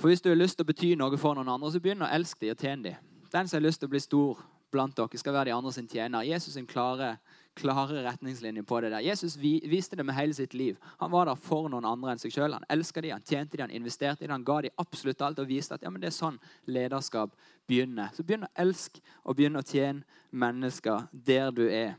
[0.00, 2.08] For hvis du har lyst til å bety noe for noen andre, så begynn å
[2.08, 3.08] elske dem og tjene dem.
[3.30, 4.40] Den som har lyst til å bli stor
[4.72, 6.26] blant dere, skal være de andre sin tjener.
[6.26, 7.18] Jesus sin klare
[7.60, 9.04] klare retningslinjer på det der.
[9.04, 10.78] Jesus viste det med hele sitt liv.
[10.98, 12.56] Han var der for noen andre enn seg sjøl.
[12.56, 15.42] Han elska de, han tjente de, han investerte i de, han ga de absolutt alt
[15.42, 17.34] og viste at ja, men det er sånn lederskap
[17.70, 18.12] begynner.
[18.16, 21.96] Så begynn å elske og begynn å tjene mennesker der du er.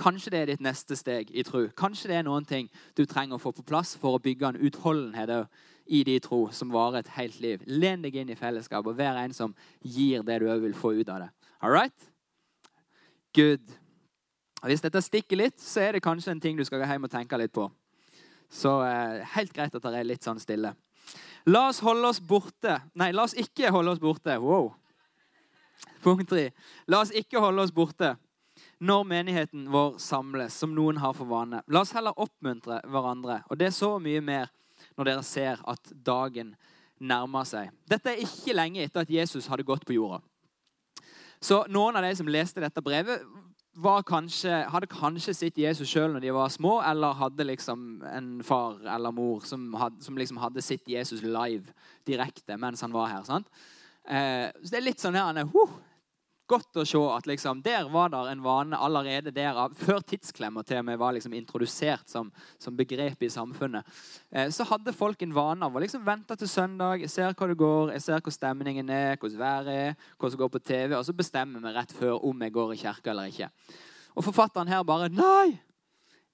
[0.00, 1.68] Kanskje det er ditt neste steg i tro.
[1.78, 4.58] Kanskje det er noen ting du trenger å få på plass for å bygge en
[4.66, 5.46] utholdenhet
[5.86, 7.62] i din tro som varer et helt liv.
[7.66, 10.96] Len deg inn i fellesskap og vær en som gir det du òg vil få
[10.98, 11.30] ut av det.
[11.60, 12.10] All right?
[13.34, 13.83] Good.
[14.64, 17.12] Hvis dette stikker litt, så er det kanskje en ting du skal gå hjem og
[17.12, 17.68] tenke litt på.
[18.52, 20.72] Så eh, helt greit at det er litt sånn stille.
[21.50, 24.38] La oss holde oss borte Nei, la oss ikke holde oss borte.
[24.40, 24.70] Wow.
[26.04, 26.48] Punkt tre.
[26.88, 28.14] La oss ikke holde oss borte
[28.84, 31.62] når menigheten vår samles, som noen har for vane.
[31.72, 33.40] La oss heller oppmuntre hverandre.
[33.48, 34.50] Og det er så mye mer
[34.96, 36.54] når dere ser at dagen
[37.00, 37.72] nærmer seg.
[37.90, 40.20] Dette er ikke lenge etter at Jesus hadde gått på jorda.
[41.44, 43.24] Så noen av de som leste dette brevet,
[43.82, 48.78] kanskje, hadde kanskje sett Jesus sjøl når de var små, eller hadde liksom en far
[48.86, 51.72] eller mor som, had, som liksom hadde sett Jesus live
[52.06, 53.24] direkte mens han var her.
[53.24, 53.48] sant?
[54.06, 55.74] Eh, så det er litt sånn her, han uh,
[56.44, 60.82] Godt å se at liksom, der var der en vane allerede der, før tidsklemmer til
[60.82, 62.28] og med var liksom introdusert som,
[62.60, 63.88] som begrep i samfunnet.
[64.30, 67.00] Eh, så hadde folk en vane av å liksom vente til søndag.
[67.00, 70.44] Jeg ser hva det går, jeg ser hvor stemningen er, hvordan været er, hva som
[70.44, 70.96] går på TV.
[70.98, 73.52] Og så bestemmer vi rett før om jeg går i kirka eller ikke.
[74.14, 75.54] Og forfatteren her bare Nei!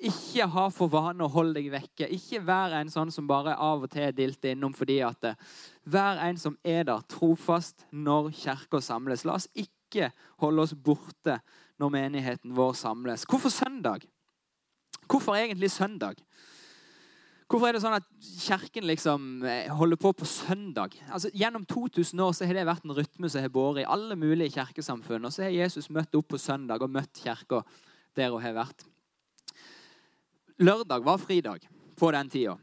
[0.01, 2.07] Ikke ha for vane å holde deg vekke.
[2.17, 5.51] Ikke vær en sånn som bare av og til dilter innom fordi at eh,
[5.91, 9.27] Vær en som er der trofast når kirka samles.
[9.29, 11.41] La oss ikke ikke holde oss borte
[11.81, 13.27] når menigheten vår samles.
[13.29, 14.07] Hvorfor søndag?
[15.11, 16.21] Hvorfor egentlig søndag?
[17.51, 18.07] Hvorfor er det sånn at
[18.45, 20.95] Kirken liksom eh, holder på på søndag?
[21.11, 24.15] Altså, gjennom 2000 år så har det vært en rytme som har båret i alle
[24.15, 25.27] mulige kirkesamfunn.
[25.27, 27.65] Og så har Jesus møtt opp på søndag og møtt kirka
[28.15, 28.87] der hun har vært.
[30.63, 31.67] Lørdag var fridag
[31.99, 32.55] på den tida.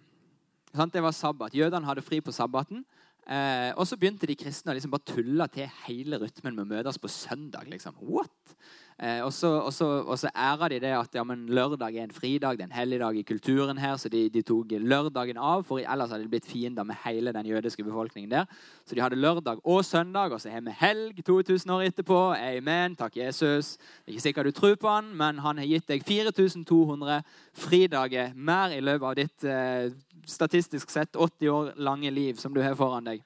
[0.71, 1.55] Det var sabbat.
[1.57, 2.85] Jødene hadde fri på sabbaten.
[3.27, 6.69] Eh, og så begynte de kristne å liksom bare tulle til hele rytmen med å
[6.77, 7.67] møtes på søndag.
[7.67, 7.97] liksom.
[8.07, 8.55] What?
[8.97, 12.07] Eh, og, så, og, så, og, så, æra de det at ja, men lørdag er
[12.07, 13.97] en fridag, det er en helligdag i kulturen her.
[14.01, 17.45] Så de, de, tok lørdagen av, for ellers hadde de blitt fiender med hele den
[17.51, 18.47] jødiske befolkningen der.
[18.87, 22.21] Så de hadde lørdag og søndag, og så har vi helg 2000 år etterpå.
[22.39, 22.95] Amen.
[22.97, 23.75] Takk, Jesus.
[23.77, 27.21] Det er ikke sikkert du tror på han, men han har gitt deg 4200
[27.53, 29.91] fridager mer i løpet av ditt eh,
[30.27, 33.23] statistisk sett 80 år lange liv som du har foran deg.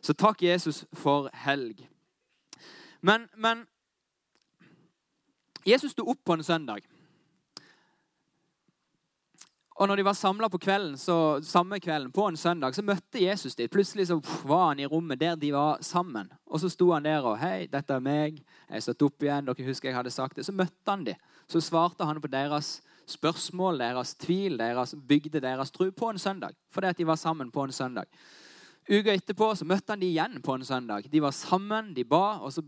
[0.00, 1.84] Så takk, Jesus, for helg.
[3.00, 3.66] Men, men
[5.64, 6.86] Jesus sto opp på en søndag.
[9.80, 13.22] Og når de var samla på kvelden, så, samme kvelden på en søndag, så møtte
[13.22, 13.68] Jesus dem.
[13.72, 16.28] Plutselig så var han i rommet der de var sammen.
[16.46, 18.42] Og så sto han der og 'Hei, dette er meg.
[18.68, 20.44] Jeg er stått opp igjen.' Dere husker jeg hadde sagt det.
[20.44, 21.16] Så møtte han dem.
[21.48, 26.54] Så svarte han på deres spørsmål, deres tvil, deres bygde deres tro på en søndag.
[26.70, 28.06] Fordi at de var sammen på en søndag.
[28.90, 31.04] Uka etterpå så møtte han de igjen på en søndag.
[31.12, 32.62] De var sammen, de ba, og så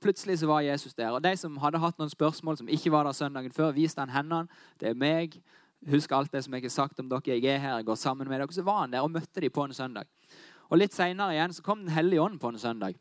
[0.00, 1.10] plutselig så var Jesus der.
[1.10, 4.14] Og De som hadde hatt noen spørsmål som ikke var der søndagen før, viste han
[4.14, 4.48] hendene.
[4.80, 5.36] Det er meg.
[5.90, 7.20] Husk alt det som jeg har sagt om dere.
[7.26, 8.52] Jeg er her, jeg går sammen med dere.
[8.52, 10.08] Så var han der og møtte de på en søndag.
[10.70, 12.96] Og Litt seinere igjen så kom Den hellige ånd på en søndag.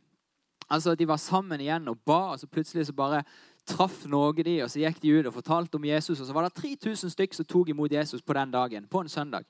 [0.69, 3.23] Altså, De var sammen igjen og ba, og så plutselig så bare
[3.65, 6.19] traff noe de, og så gikk de ut og fortalte om Jesus.
[6.19, 9.09] Og så var det 3000 stykk som tok imot Jesus på den dagen, på en
[9.09, 9.47] søndag.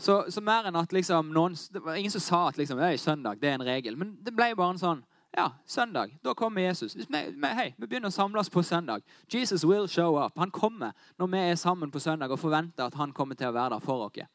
[0.00, 3.40] Så, så mer enn at liksom noen, Det var ingen som sa at liksom, søndag
[3.40, 3.96] det er en regel.
[3.96, 5.04] Men det ble bare en sånn
[5.36, 6.16] Ja, søndag.
[6.24, 6.96] Da kommer Jesus.
[6.96, 9.04] Vi, hei, vi begynner å samles på søndag.
[9.30, 10.32] Jesus will show up.
[10.38, 13.54] Han kommer når vi er sammen på søndag og forventer at han kommer til å
[13.54, 14.26] være der for oss.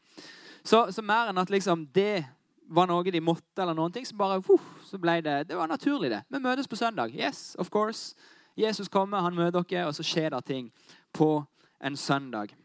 [0.64, 2.24] Så, så mer enn at liksom det
[2.72, 5.68] var noe de måtte, eller noen ting, så bare uh, så ble det Det var
[5.68, 6.24] naturlig, det.
[6.30, 7.12] Vi møtes på søndag.
[7.14, 8.16] Yes, of course.
[8.58, 10.72] Jesus kommer, han møter dere, og så skjer det ting
[11.14, 11.44] på
[11.84, 12.56] en søndag.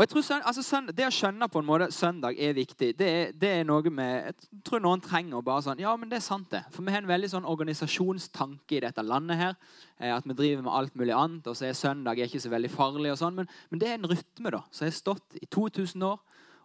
[0.00, 2.94] Og jeg tror altså, søndag, Det å skjønne på en måte søndag er viktig.
[2.96, 6.16] Det det er, noe med, Jeg tror noen trenger å bare sånn Ja, men det
[6.16, 6.62] er sant, det.
[6.72, 9.58] For vi har en veldig sånn organisasjonstanke i dette landet her.
[9.98, 12.70] Eh, at vi driver med alt mulig annet, og så er søndag ikke så veldig
[12.72, 13.12] farlig.
[13.12, 16.16] og sånn, men, men, det er en rytme da, som har stått i 2000 år.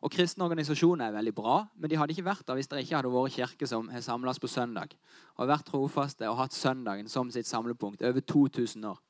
[0.06, 3.00] Og Kristne organisasjoner er veldig bra, men de hadde ikke vært der hvis det ikke
[3.00, 4.94] hadde vært kirke som har samles på søndag.
[5.42, 9.02] Og vært trofaste og hatt søndagen som sitt samlepunkt over 2000 år.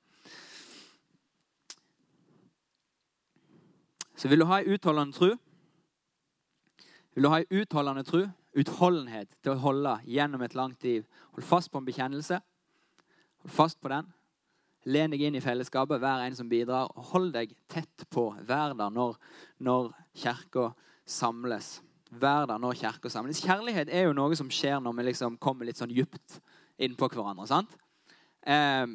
[4.16, 5.34] Så vil du ha ei utholdende tro,
[7.12, 8.24] vil du ha ei utholdende tro,
[8.56, 11.04] utholdenhet til å holde gjennom et langt liv.
[11.36, 12.40] Hold fast på en bekjennelse.
[13.44, 14.15] Hold fast på den.
[14.86, 16.92] Len deg inn i fellesskapet, vær en som bidrar.
[17.12, 18.28] Hold deg tett på.
[18.46, 19.16] Vær der når,
[19.58, 20.70] når kirka
[21.10, 21.80] samles.
[22.14, 23.42] Vær der når kirka samles.
[23.42, 26.40] Kjærlighet er jo noe som skjer når vi liksom kommer litt sånn djupt
[26.78, 27.48] innpå hverandre.
[27.50, 27.74] sant?
[28.46, 28.86] Eh,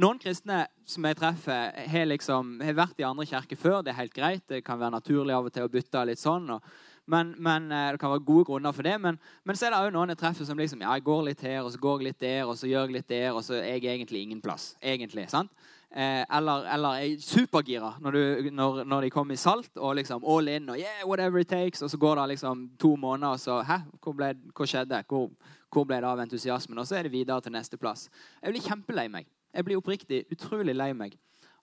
[0.00, 3.82] noen kristne som jeg treffer, har, liksom, har vært i andre kirker før.
[3.84, 4.46] Det er helt greit.
[4.48, 6.48] Det kan være naturlig av og til å bytte litt sånn.
[6.56, 6.74] Og,
[7.06, 9.00] men, men, eh, Det kan være gode grunner for det.
[9.00, 11.40] Men, men så er det òg noen jeg treffer som liksom, ja, jeg går litt
[11.44, 13.54] her, og så går jeg litt der, og så gjør jeg litt der, og så
[13.60, 14.74] er jeg egentlig ingen plass.
[14.82, 15.52] Egentlig, sant?
[15.94, 18.16] Eh, eller, eller er supergira når,
[18.50, 21.84] når, når, de kommer i salt og liksom all in og yeah, whatever it takes,
[21.86, 25.04] og så går det liksom to måneder, og så Hæ, hvor, ble, hva skjedde?
[25.06, 25.28] Hvor,
[25.70, 26.78] hvor ble det av entusiasmen?
[26.78, 28.08] Og så er det videre til neste plass.
[28.42, 29.28] Jeg blir kjempelei meg.
[29.54, 31.14] Jeg blir oppriktig utrolig lei meg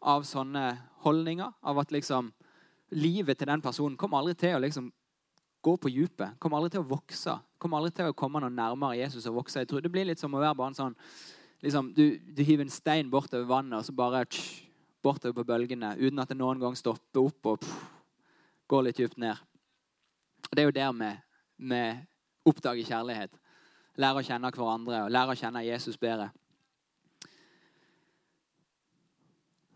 [0.01, 1.51] av sånne holdninger.
[1.67, 2.31] Av at liksom
[2.95, 4.91] livet til den personen kommer aldri til å liksom
[5.61, 6.37] gå på djupet.
[6.41, 7.35] Kommer aldri til å vokse.
[7.61, 9.61] Kommer aldri til å komme noe nærmere Jesus og vokse.
[9.61, 10.97] Jeg tror Det blir litt som å være bare en sånn
[11.61, 14.65] liksom, du, du hiver en stein bortover vannet, og så bare tsch,
[15.03, 17.85] bortover på bølgene uten at det noen gang stopper opp og pff,
[18.69, 19.37] går litt dypt ned.
[20.49, 21.21] Og Det er jo der
[21.61, 21.81] vi
[22.49, 23.33] oppdager kjærlighet.
[24.01, 26.31] Lærer å kjenne hverandre og lærer å kjenne Jesus bedre.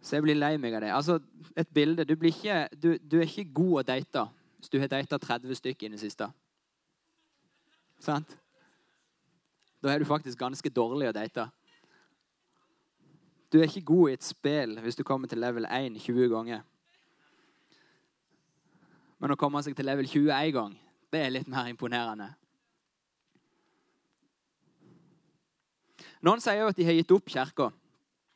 [0.06, 0.92] Så jeg blir lei meg av det.
[0.94, 1.18] Altså,
[1.58, 4.26] et bilde, du, ikke, du, du, er ikke god å date
[4.58, 6.30] hvis du har data 30 stykker i det siste.
[8.00, 8.38] Sant?
[9.84, 11.50] Da er du faktisk ganske dårlig å date.
[13.52, 16.64] Du er ikke god i et spill hvis du kommer til level 1 20 ganger.
[19.20, 20.74] Men å komme seg til level 20 én gang,
[21.14, 22.34] det er litt mer imponerende.
[26.26, 27.70] Noen sier jo at de har gitt opp kirka.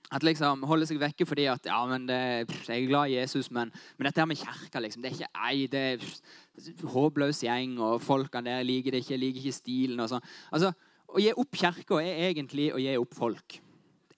[0.09, 2.19] At liksom holde seg vekke fordi at ja, men det,
[2.65, 5.43] jeg er glad i Jesus, men, men dette her med kirka liksom, det er ikke
[5.45, 10.01] ei, det er håpløs gjeng, og folkene der liker det ikke, liker ikke stilen.
[10.01, 10.31] og sånn.
[10.49, 10.73] Altså,
[11.09, 13.59] Å gi opp kirka er egentlig å gi opp folk.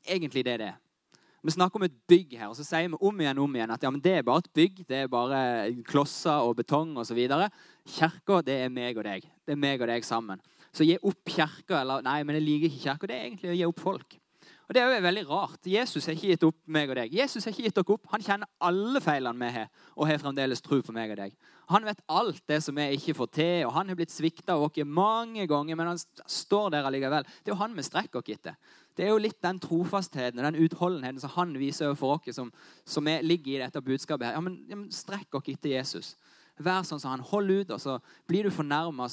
[0.04, 0.72] Egentlig det er det.
[1.42, 3.82] Vi snakker om et bygg her, og så sier vi om igjen om igjen at
[3.82, 4.84] ja, men det er bare et bygg.
[4.86, 5.40] Det er bare
[5.88, 7.18] klosser og betong osv.
[7.96, 9.26] Kirka, det er meg og deg.
[9.42, 10.44] Det er meg og deg sammen.
[10.70, 13.58] Så gi opp kirka, eller nei, men jeg liker ikke kirka, det er egentlig å
[13.58, 14.21] gi opp folk.
[14.72, 15.68] Og Det er jo veldig rart.
[15.68, 17.12] Jesus har ikke gitt opp meg og deg.
[17.12, 18.06] Jesus har ikke gitt dere opp.
[18.14, 19.66] Han kjenner alle feilene vi har,
[19.98, 21.34] og har fremdeles tro på meg og deg.
[21.74, 24.64] Han vet alt det som vi ikke får til, og han har blitt svikta av
[24.64, 27.28] oss mange ganger, men han står der allikevel.
[27.28, 28.56] Det er jo han vi strekker oss etter.
[28.96, 32.56] Det er jo litt den trofastheten og den utholdenheten som han viser overfor oss, som,
[32.88, 34.40] som ligger i dette budskapet her.
[34.40, 36.14] Ja, men, ja, men Strekk dere etter Jesus.
[36.60, 37.24] Vær sånn som han.
[37.32, 37.72] Hold ut.
[37.72, 39.08] og så Blir du fornærma,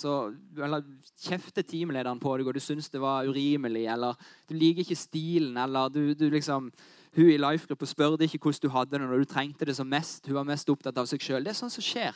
[0.59, 0.85] eller
[1.23, 4.17] kjefter teamlederen på deg og du syns det var urimelig, eller
[4.49, 6.73] du liker ikke stilen, eller du, du liksom
[7.17, 10.27] Hun i life-gruppa spurte ikke hvordan du hadde det når du trengte det som mest.
[10.27, 11.43] Hun var mest opptatt av seg sjøl.
[11.43, 12.15] Det er sånn som skjer.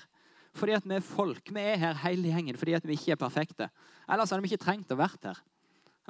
[0.52, 1.48] Fordi at vi er folk.
[1.48, 3.70] Vi er her hele gjengen fordi at vi ikke er perfekte.
[4.04, 5.40] Ellers hadde vi ikke trengt å vært her.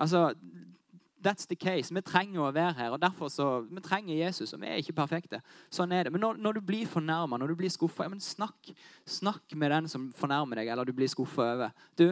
[0.03, 0.33] Altså,
[1.23, 1.95] That's the case.
[1.95, 2.91] Vi trenger å være her.
[2.91, 5.41] og derfor så, Vi trenger Jesus, og vi er ikke perfekte.
[5.71, 6.13] Sånn er det.
[6.13, 8.73] Men når, når du blir fornærma, når du blir skuffa, ja, snakk,
[9.07, 11.71] snakk med den som fornærmer deg, eller du blir skuffa over.
[11.99, 12.09] Du,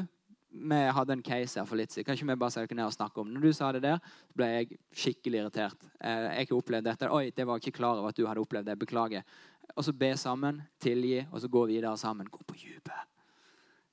[0.50, 2.06] vi hadde en case her for litt siden.
[2.06, 3.36] Kan ikke vi bare sette ned og snakke om det?
[3.36, 4.00] Når du sa det der,
[4.34, 5.86] ble jeg skikkelig irritert.
[6.00, 7.10] Eh, jeg har ikke opplevd dette.
[7.10, 8.78] Oi, det var ikke klar over at du hadde opplevd det.
[8.78, 9.26] Beklager.
[9.76, 12.30] Og så be sammen, tilgi, og så gå videre sammen.
[12.30, 13.06] Gå på dypet.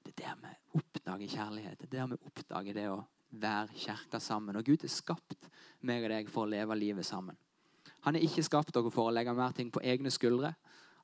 [0.06, 1.77] Det er der vi oppdager kjærlighet.
[1.82, 3.01] Det er der vi oppdager det å
[3.41, 4.56] være kirka sammen.
[4.58, 5.50] Og Gud har skapt
[5.86, 7.38] meg og deg for å leve livet sammen.
[8.06, 10.54] Han har ikke skapt dere for å legge mer ting på egne skuldre.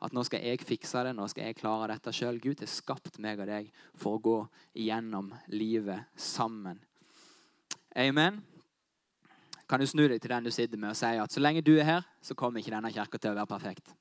[0.03, 2.41] At nå skal jeg fikse det, nå skal jeg klare dette sjøl.
[2.43, 3.69] Gud har skapt meg og deg
[3.99, 4.39] for å gå
[4.83, 6.81] igjennom livet sammen.
[7.95, 8.41] Amen.
[9.69, 11.75] Kan du snu deg til den du sitter med og si at så lenge du
[11.77, 13.93] er her, så kommer ikke denne kirka til å være perfekt.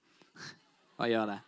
[0.99, 1.39] Hva gjør det?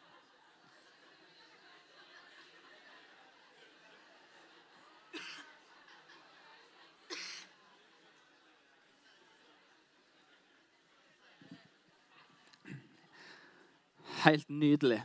[14.24, 15.02] Helt nydelig.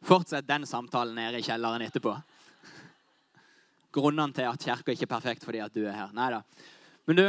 [0.00, 2.12] Fortsett den samtalen nede i kjelleren etterpå.
[3.92, 6.12] Grunnene til at kirka ikke er perfekt fordi at du er her.
[6.12, 6.42] Nei da.
[7.08, 7.24] Men du,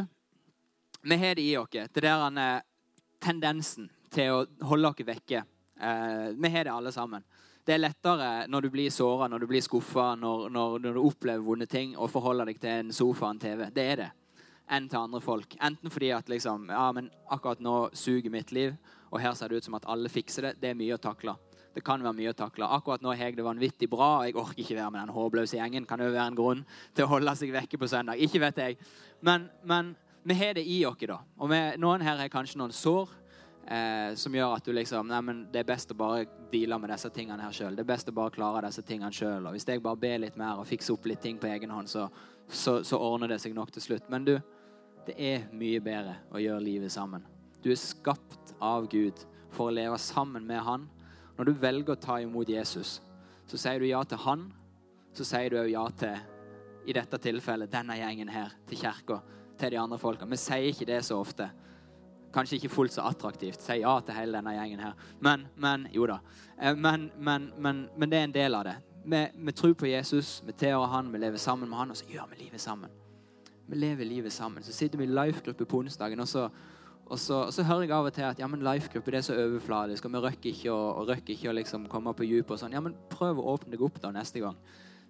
[1.08, 1.72] vi har det i oss.
[1.72, 2.42] Det der han,
[3.24, 5.46] tendensen til å holde oss vekke.
[5.80, 7.24] Eh, vi har det alle sammen.
[7.64, 11.06] Det er lettere når du blir såra, når du blir skuffa, når, når, når, du
[11.08, 13.70] opplever vonde ting, å forholde deg til en sofa og en TV.
[13.72, 14.14] Det er det.
[14.72, 15.56] Enn til andre folk.
[15.56, 18.76] Enten fordi at liksom, ja, men akkurat nå suger mitt liv,
[19.12, 20.54] og her ser det ut som at alle fikser det.
[20.62, 21.36] Det er mye å takle.
[21.72, 22.68] Det kan være mye å takle.
[22.68, 24.10] Akkurat nå har jeg det vanvittig bra.
[24.20, 25.88] og Jeg orker ikke være med den håpløse gjengen.
[25.88, 26.64] Kan jo være en grunn
[26.96, 28.20] til å holde seg vekke på søndag.
[28.20, 28.78] Ikke vet jeg.
[29.24, 31.22] Men, men vi har det i oss, da.
[31.40, 33.16] Og vi, noen her har kanskje noen sår
[33.68, 35.22] eh, som gjør at du liksom Nei,
[35.54, 37.76] det er best å bare deale med disse tingene her sjøl.
[37.76, 39.48] Det er best å bare klare disse tingene sjøl.
[39.48, 41.92] Og hvis jeg bare ber litt mer og fikser opp litt ting på egen hånd,
[41.92, 42.10] så,
[42.48, 44.12] så, så ordner det seg nok til slutt.
[44.12, 44.36] Men du,
[45.08, 47.31] det er mye bedre å gjøre livet sammen.
[47.62, 49.18] Du er skapt av Gud
[49.54, 50.88] for å leve sammen med Han.
[51.38, 53.00] Når du velger å ta imot Jesus,
[53.50, 54.48] så sier du ja til Han.
[55.14, 56.20] Så sier du òg ja til,
[56.88, 59.20] i dette tilfellet, denne gjengen her, til kirka,
[59.60, 60.26] til de andre folka.
[60.26, 61.50] Vi sier ikke det så ofte.
[62.32, 63.62] Kanskje ikke fullt så attraktivt.
[63.62, 64.96] Si ja til hele denne gjengen her.
[65.20, 66.22] Men, men jo da.
[66.78, 68.78] Men, men, men, men, det er en del av det.
[69.04, 72.08] Vi, vi tror på Jesus, vi tilhører Han, vi lever sammen med Han, og så
[72.10, 72.94] gjør vi livet sammen.
[73.68, 74.64] Vi lever livet sammen.
[74.64, 76.48] Så sitter vi i life-gruppe på onsdagen, og så
[77.12, 80.06] og så, så, hører jeg av og til at ja, men life-gruppe er så overfladisk,
[80.08, 82.54] og vi røkker ikke å, og røkker ikke å liksom komme på dypet.
[82.56, 82.72] og sånn.
[82.78, 84.56] Ja, men prøv å åpne deg opp da neste gang.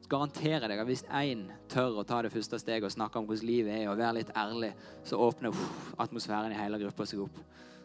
[0.01, 3.21] Så garanterer jeg deg at hvis én tør å ta det første steget og snakke
[3.21, 4.71] om hvordan livet er, og være litt ærlig,
[5.05, 7.37] så åpner uff, atmosfæren i hele gruppa seg opp.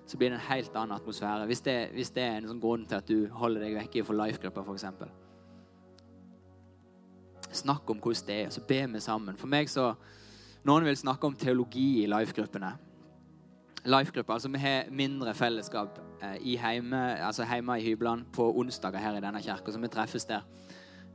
[0.08, 1.44] Så blir det en helt annen atmosfære.
[1.52, 4.16] Hvis det, hvis det er en sånn grunn til at du holder deg vekke fra
[4.22, 4.86] life-gruppa, f.eks.
[7.60, 9.36] Snakk om hvordan det er, så be vi sammen.
[9.36, 9.92] For meg så
[10.66, 12.72] Noen vil snakke om teologi i life-gruppene
[13.86, 14.32] life-gruppe.
[14.32, 19.18] Altså, vi har mindre fellesskap eh, i heime, altså hjemme i hyblene på onsdager her
[19.18, 20.44] i denne kirka, så vi treffes der.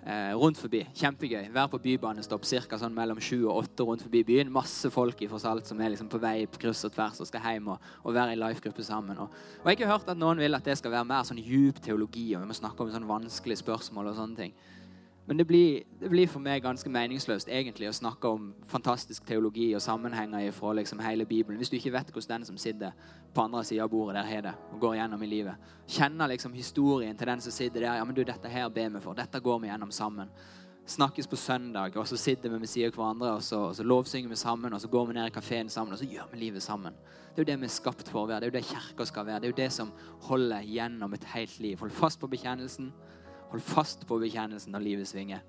[0.01, 0.79] Eh, rundt forbi.
[0.97, 1.51] Kjempegøy.
[1.53, 2.77] Vær på bybanestopp ca.
[2.81, 4.49] Sånn mellom sju og åtte rundt forbi byen.
[4.49, 7.43] Masse folk i Forsalt som er liksom på vei på kryss og tvers og skal
[7.45, 9.19] hjem og, og være i life-gruppe sammen.
[9.21, 11.84] Og, og, jeg har hørt at noen vil at det skal være mer sånn djup
[11.86, 14.57] teologi, og vi må snakke om sånn vanskelige spørsmål og sånne ting.
[15.32, 19.70] Men det blir, det blir, for meg ganske meningsløst egentlig å snakke om fantastisk teologi
[19.72, 22.91] og sammenhenger fra liksom hele Bibelen hvis du ikke vet hvordan den som sitter
[23.32, 25.70] på andre sida av bordet der har det og går gjennom i livet.
[25.88, 28.02] Kjenner liksom historien til den som sitter der.
[28.02, 29.15] ja, men du, dette her ber vi for.
[29.15, 30.34] Dette går vi gjennom sammen.
[30.98, 33.88] Snakkes på søndag, og så sitter vi ved siden av hverandre, og så, og så
[33.88, 36.41] lovsynger vi sammen, og så går vi ned i kafeen sammen, og så gjør vi
[36.41, 37.00] livet sammen.
[37.32, 38.50] Det er jo det vi er skapt for å være.
[38.50, 39.39] Det er jo det kirka skal være.
[39.39, 39.96] Det er jo det som
[40.28, 41.80] holder gjennom et helt liv.
[41.80, 42.91] Hold fast på bekjennelsen.
[43.51, 45.41] Hold fast på bekjennelsen når livet svinger.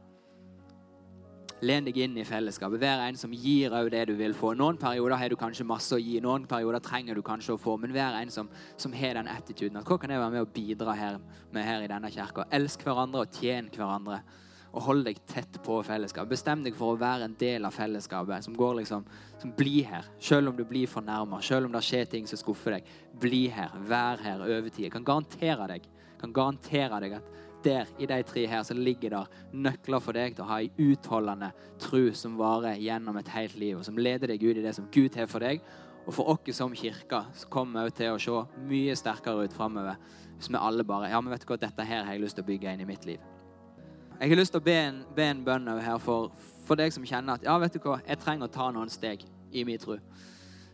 [1.62, 2.80] Len deg inn i fellesskapet.
[2.82, 4.50] Vær en som gir òg det du vil få.
[4.58, 7.76] Noen perioder har du kanskje masse å gi, noen perioder trenger du kanskje å få.
[7.78, 9.78] Men vær en som, som har den attituden.
[9.78, 11.20] At hva kan jeg være med å bidra her,
[11.54, 12.48] med her i denne kirka?
[12.58, 14.24] Elsk hverandre og tjen hverandre.
[14.72, 16.32] og hold deg tett på fellesskapet.
[16.32, 19.04] Bestem deg for å være en del av fellesskapet som går liksom,
[19.38, 20.06] som blir her.
[20.18, 22.88] Selv om du blir fornærma, selv om det skjer ting som skuffer deg.
[23.20, 24.86] Bli her, vær her over tid.
[24.86, 27.28] Jeg kan garantere deg, kan garantere deg at
[27.64, 30.70] der, i de tre her, så ligger der nøkler for deg til å ha ei
[30.80, 31.52] utholdende
[31.82, 34.88] tro som varer gjennom et helt liv, og som leder deg ut i det som
[34.92, 35.62] Gud har for deg.
[36.06, 40.00] Og for oss som kirke så kommer vi til å se mye sterkere ut framover
[40.36, 42.42] hvis vi alle bare Ja, men vet du hva, dette her har jeg lyst til
[42.42, 43.22] å bygge inn i mitt liv.
[44.18, 46.32] Jeg har lyst til å be en, be en bønn over her for,
[46.66, 49.22] for deg som kjenner at ja, vet du hva, jeg trenger å ta noen steg
[49.52, 49.96] i min tro.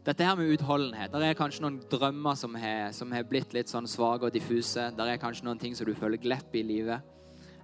[0.07, 1.13] Dette her med utholdenhet.
[1.13, 4.89] Der er kanskje noen drømmer som har, som har blitt litt sånn svake og diffuse.
[4.97, 7.15] Der er kanskje noen ting som du føler glepp i livet.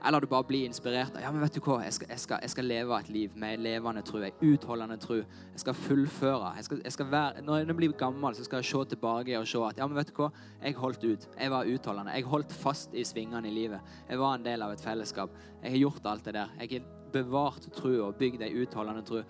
[0.05, 2.53] Eller du bare blir inspirert ja, men vet du hva, jeg skal, jeg skal, jeg
[2.53, 5.17] skal leve et liv med levende tro, en utholdende tro.
[5.23, 6.51] Jeg skal fullføre.
[6.59, 9.49] Jeg skal, jeg skal være, når jeg blir gammel, så skal jeg se tilbake og
[9.49, 10.29] se at ja, men vet du hva,
[10.61, 11.25] jeg holdt ut.
[11.39, 12.19] Jeg var utholdende.
[12.19, 13.97] Jeg holdt fast i svingene i livet.
[14.11, 15.33] Jeg var en del av et fellesskap.
[15.63, 16.53] Jeg har gjort alt det der.
[16.61, 19.25] Jeg har bevart troa og bygd ei utholdende tro.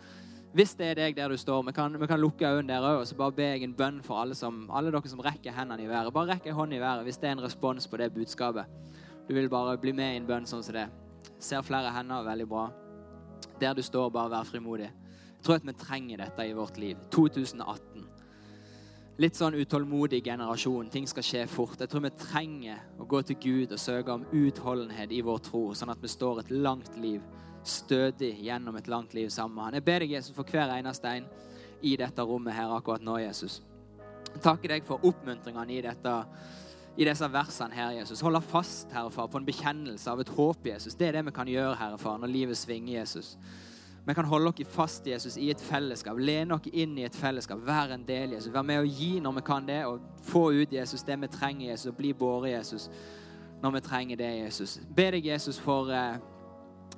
[0.55, 3.01] Hvis det er deg der du står, vi kan, vi kan lukke øynene der òg,
[3.01, 5.83] og så bare be jeg en bønn for alle, som, alle dere som rekker hendene
[5.83, 6.13] i været.
[6.15, 8.71] Bare rekk en hånd i været hvis det er en respons på det budskapet.
[9.29, 10.85] Du vil bare bli med i en bønn sånn som det.
[11.43, 12.69] Ser flere hender, veldig bra.
[13.61, 14.93] Der du står, bare vær frimodig.
[14.93, 17.03] Jeg tror at vi trenger dette i vårt liv.
[17.11, 18.07] 2018.
[19.27, 20.87] Litt sånn utålmodig generasjon.
[20.91, 21.81] Ting skal skje fort.
[21.83, 25.65] Jeg tror vi trenger å gå til Gud og søke om utholdenhet i vår tro,
[25.75, 27.27] sånn at vi står et langt liv,
[27.69, 29.75] stødig gjennom et langt liv sammen med Han.
[29.75, 31.29] Jeg ber deg, Jesus, for hver eneste en
[31.85, 33.63] i dette rommet her akkurat nå, Jesus.
[34.35, 36.15] Jeg takker deg for oppmuntringene i dette
[36.97, 38.23] i disse versene her, Jesus.
[38.23, 40.95] Holde fast, Herre Far, på en bekjennelse av et håp, Jesus.
[40.95, 43.35] Det er det vi kan gjøre, Herre Far, når livet svinger, Jesus.
[44.07, 46.19] Vi kan holde oss fast, Jesus, i et fellesskap.
[46.21, 47.59] Lene oss inn i et fellesskap.
[47.67, 48.53] Være en del, Jesus.
[48.53, 51.71] Være med å gi når vi kan det, og få ut, Jesus, det vi trenger,
[51.71, 52.91] Jesus, og bli båret, Jesus,
[53.63, 54.79] når vi trenger det, Jesus.
[54.97, 56.19] Be deg, Jesus, for, eh,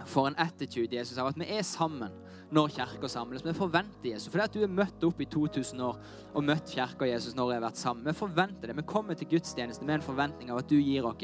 [0.07, 2.15] for en attitude, Jesus, av at vi er sammen
[2.55, 3.43] når kirka samles.
[3.45, 4.29] Vi forventer Jesus.
[4.31, 5.99] For det at du er møtt opp i 2000 år
[6.33, 8.07] og møtt kirka Jesus når vi har vært sammen.
[8.07, 8.77] Vi forventer det.
[8.79, 11.19] Vi kommer til gudstjeneste med en forventning av at du gir oss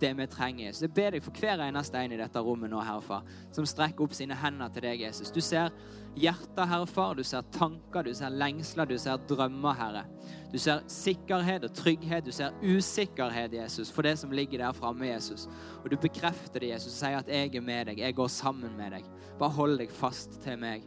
[0.00, 0.70] det vi trenger.
[0.70, 0.86] Jesus.
[0.86, 3.20] Jeg ber deg for hver eneste en i dette rommet nå, herfra,
[3.52, 5.32] som strekker opp sine hender til deg, Jesus.
[5.34, 5.70] Du ser
[6.16, 7.14] hjerter, Herre Far.
[7.14, 10.04] Du ser tanker, du ser lengsler, du ser drømmer, Herre.
[10.52, 12.26] Du ser sikkerhet og trygghet.
[12.26, 15.48] Du ser usikkerhet, Jesus, for det som ligger der framme, Jesus.
[15.82, 18.02] Og du bekrefter det, Jesus, og sier at jeg er med deg.
[18.04, 19.06] Jeg går sammen med deg.
[19.38, 20.84] Bare hold deg fast til meg.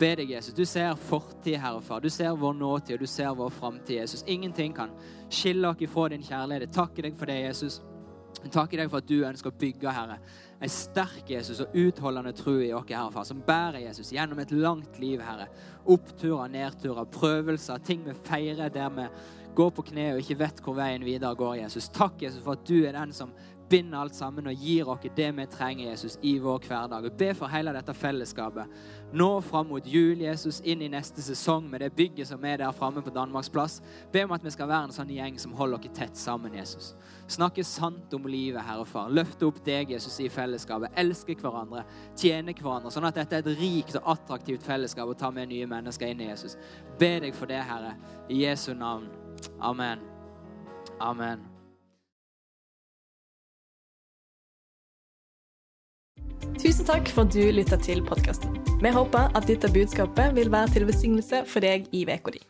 [0.00, 0.54] Be deg, Jesus.
[0.56, 2.00] Du ser fortid, Herre Far.
[2.00, 4.24] Du ser vår nåtid, og du ser vår framtid, Jesus.
[4.26, 4.94] Ingenting kan
[5.28, 6.72] skille oss ifra din kjærlighet.
[6.72, 7.82] Takke deg for det, Jesus.
[8.48, 10.16] Takke deg for at du ønsker å bygge, Herre,
[10.60, 14.52] en sterk Jesus og utholdende tro i oss, Herre Far, som bærer Jesus gjennom et
[14.52, 15.48] langt liv, Herre.
[15.88, 19.06] Oppturer, nedturer, prøvelser, ting vi feirer der vi
[19.56, 21.88] går på kne og ikke vet hvor veien videre går, Jesus.
[21.94, 23.32] Takk, Jesus, for at du er den som
[23.70, 27.06] binder alt sammen og gir oss det vi trenger, Jesus, i vår hverdag.
[27.06, 28.66] Og be for hele dette fellesskapet.
[29.12, 32.74] Nå fram mot jul, Jesus, inn i neste sesong med det bygget som er der
[32.74, 33.80] framme på Danmarks plass.
[34.12, 36.92] Be om at vi skal være en sånn gjeng som holder oss tett sammen, Jesus.
[37.30, 39.10] Snakke sant om livet, Herre Far.
[39.10, 40.94] Løfte opp deg, Jesus, i fellesskapet.
[40.98, 41.84] Elske hverandre.
[42.18, 42.90] Tjene hverandre.
[42.94, 46.24] Sånn at dette er et rikt og attraktivt fellesskap å ta med nye mennesker inn
[46.24, 46.58] i, Jesus.
[46.98, 47.94] Be deg for det, Herre.
[48.28, 49.08] I Jesu navn.
[49.60, 50.02] Amen.
[51.00, 51.59] Amen.
[56.60, 58.56] Tusen takk for at du lytta til podkasten.
[58.80, 62.44] Vi håper at dette budskapet vil være til velsignelse for deg i uka di.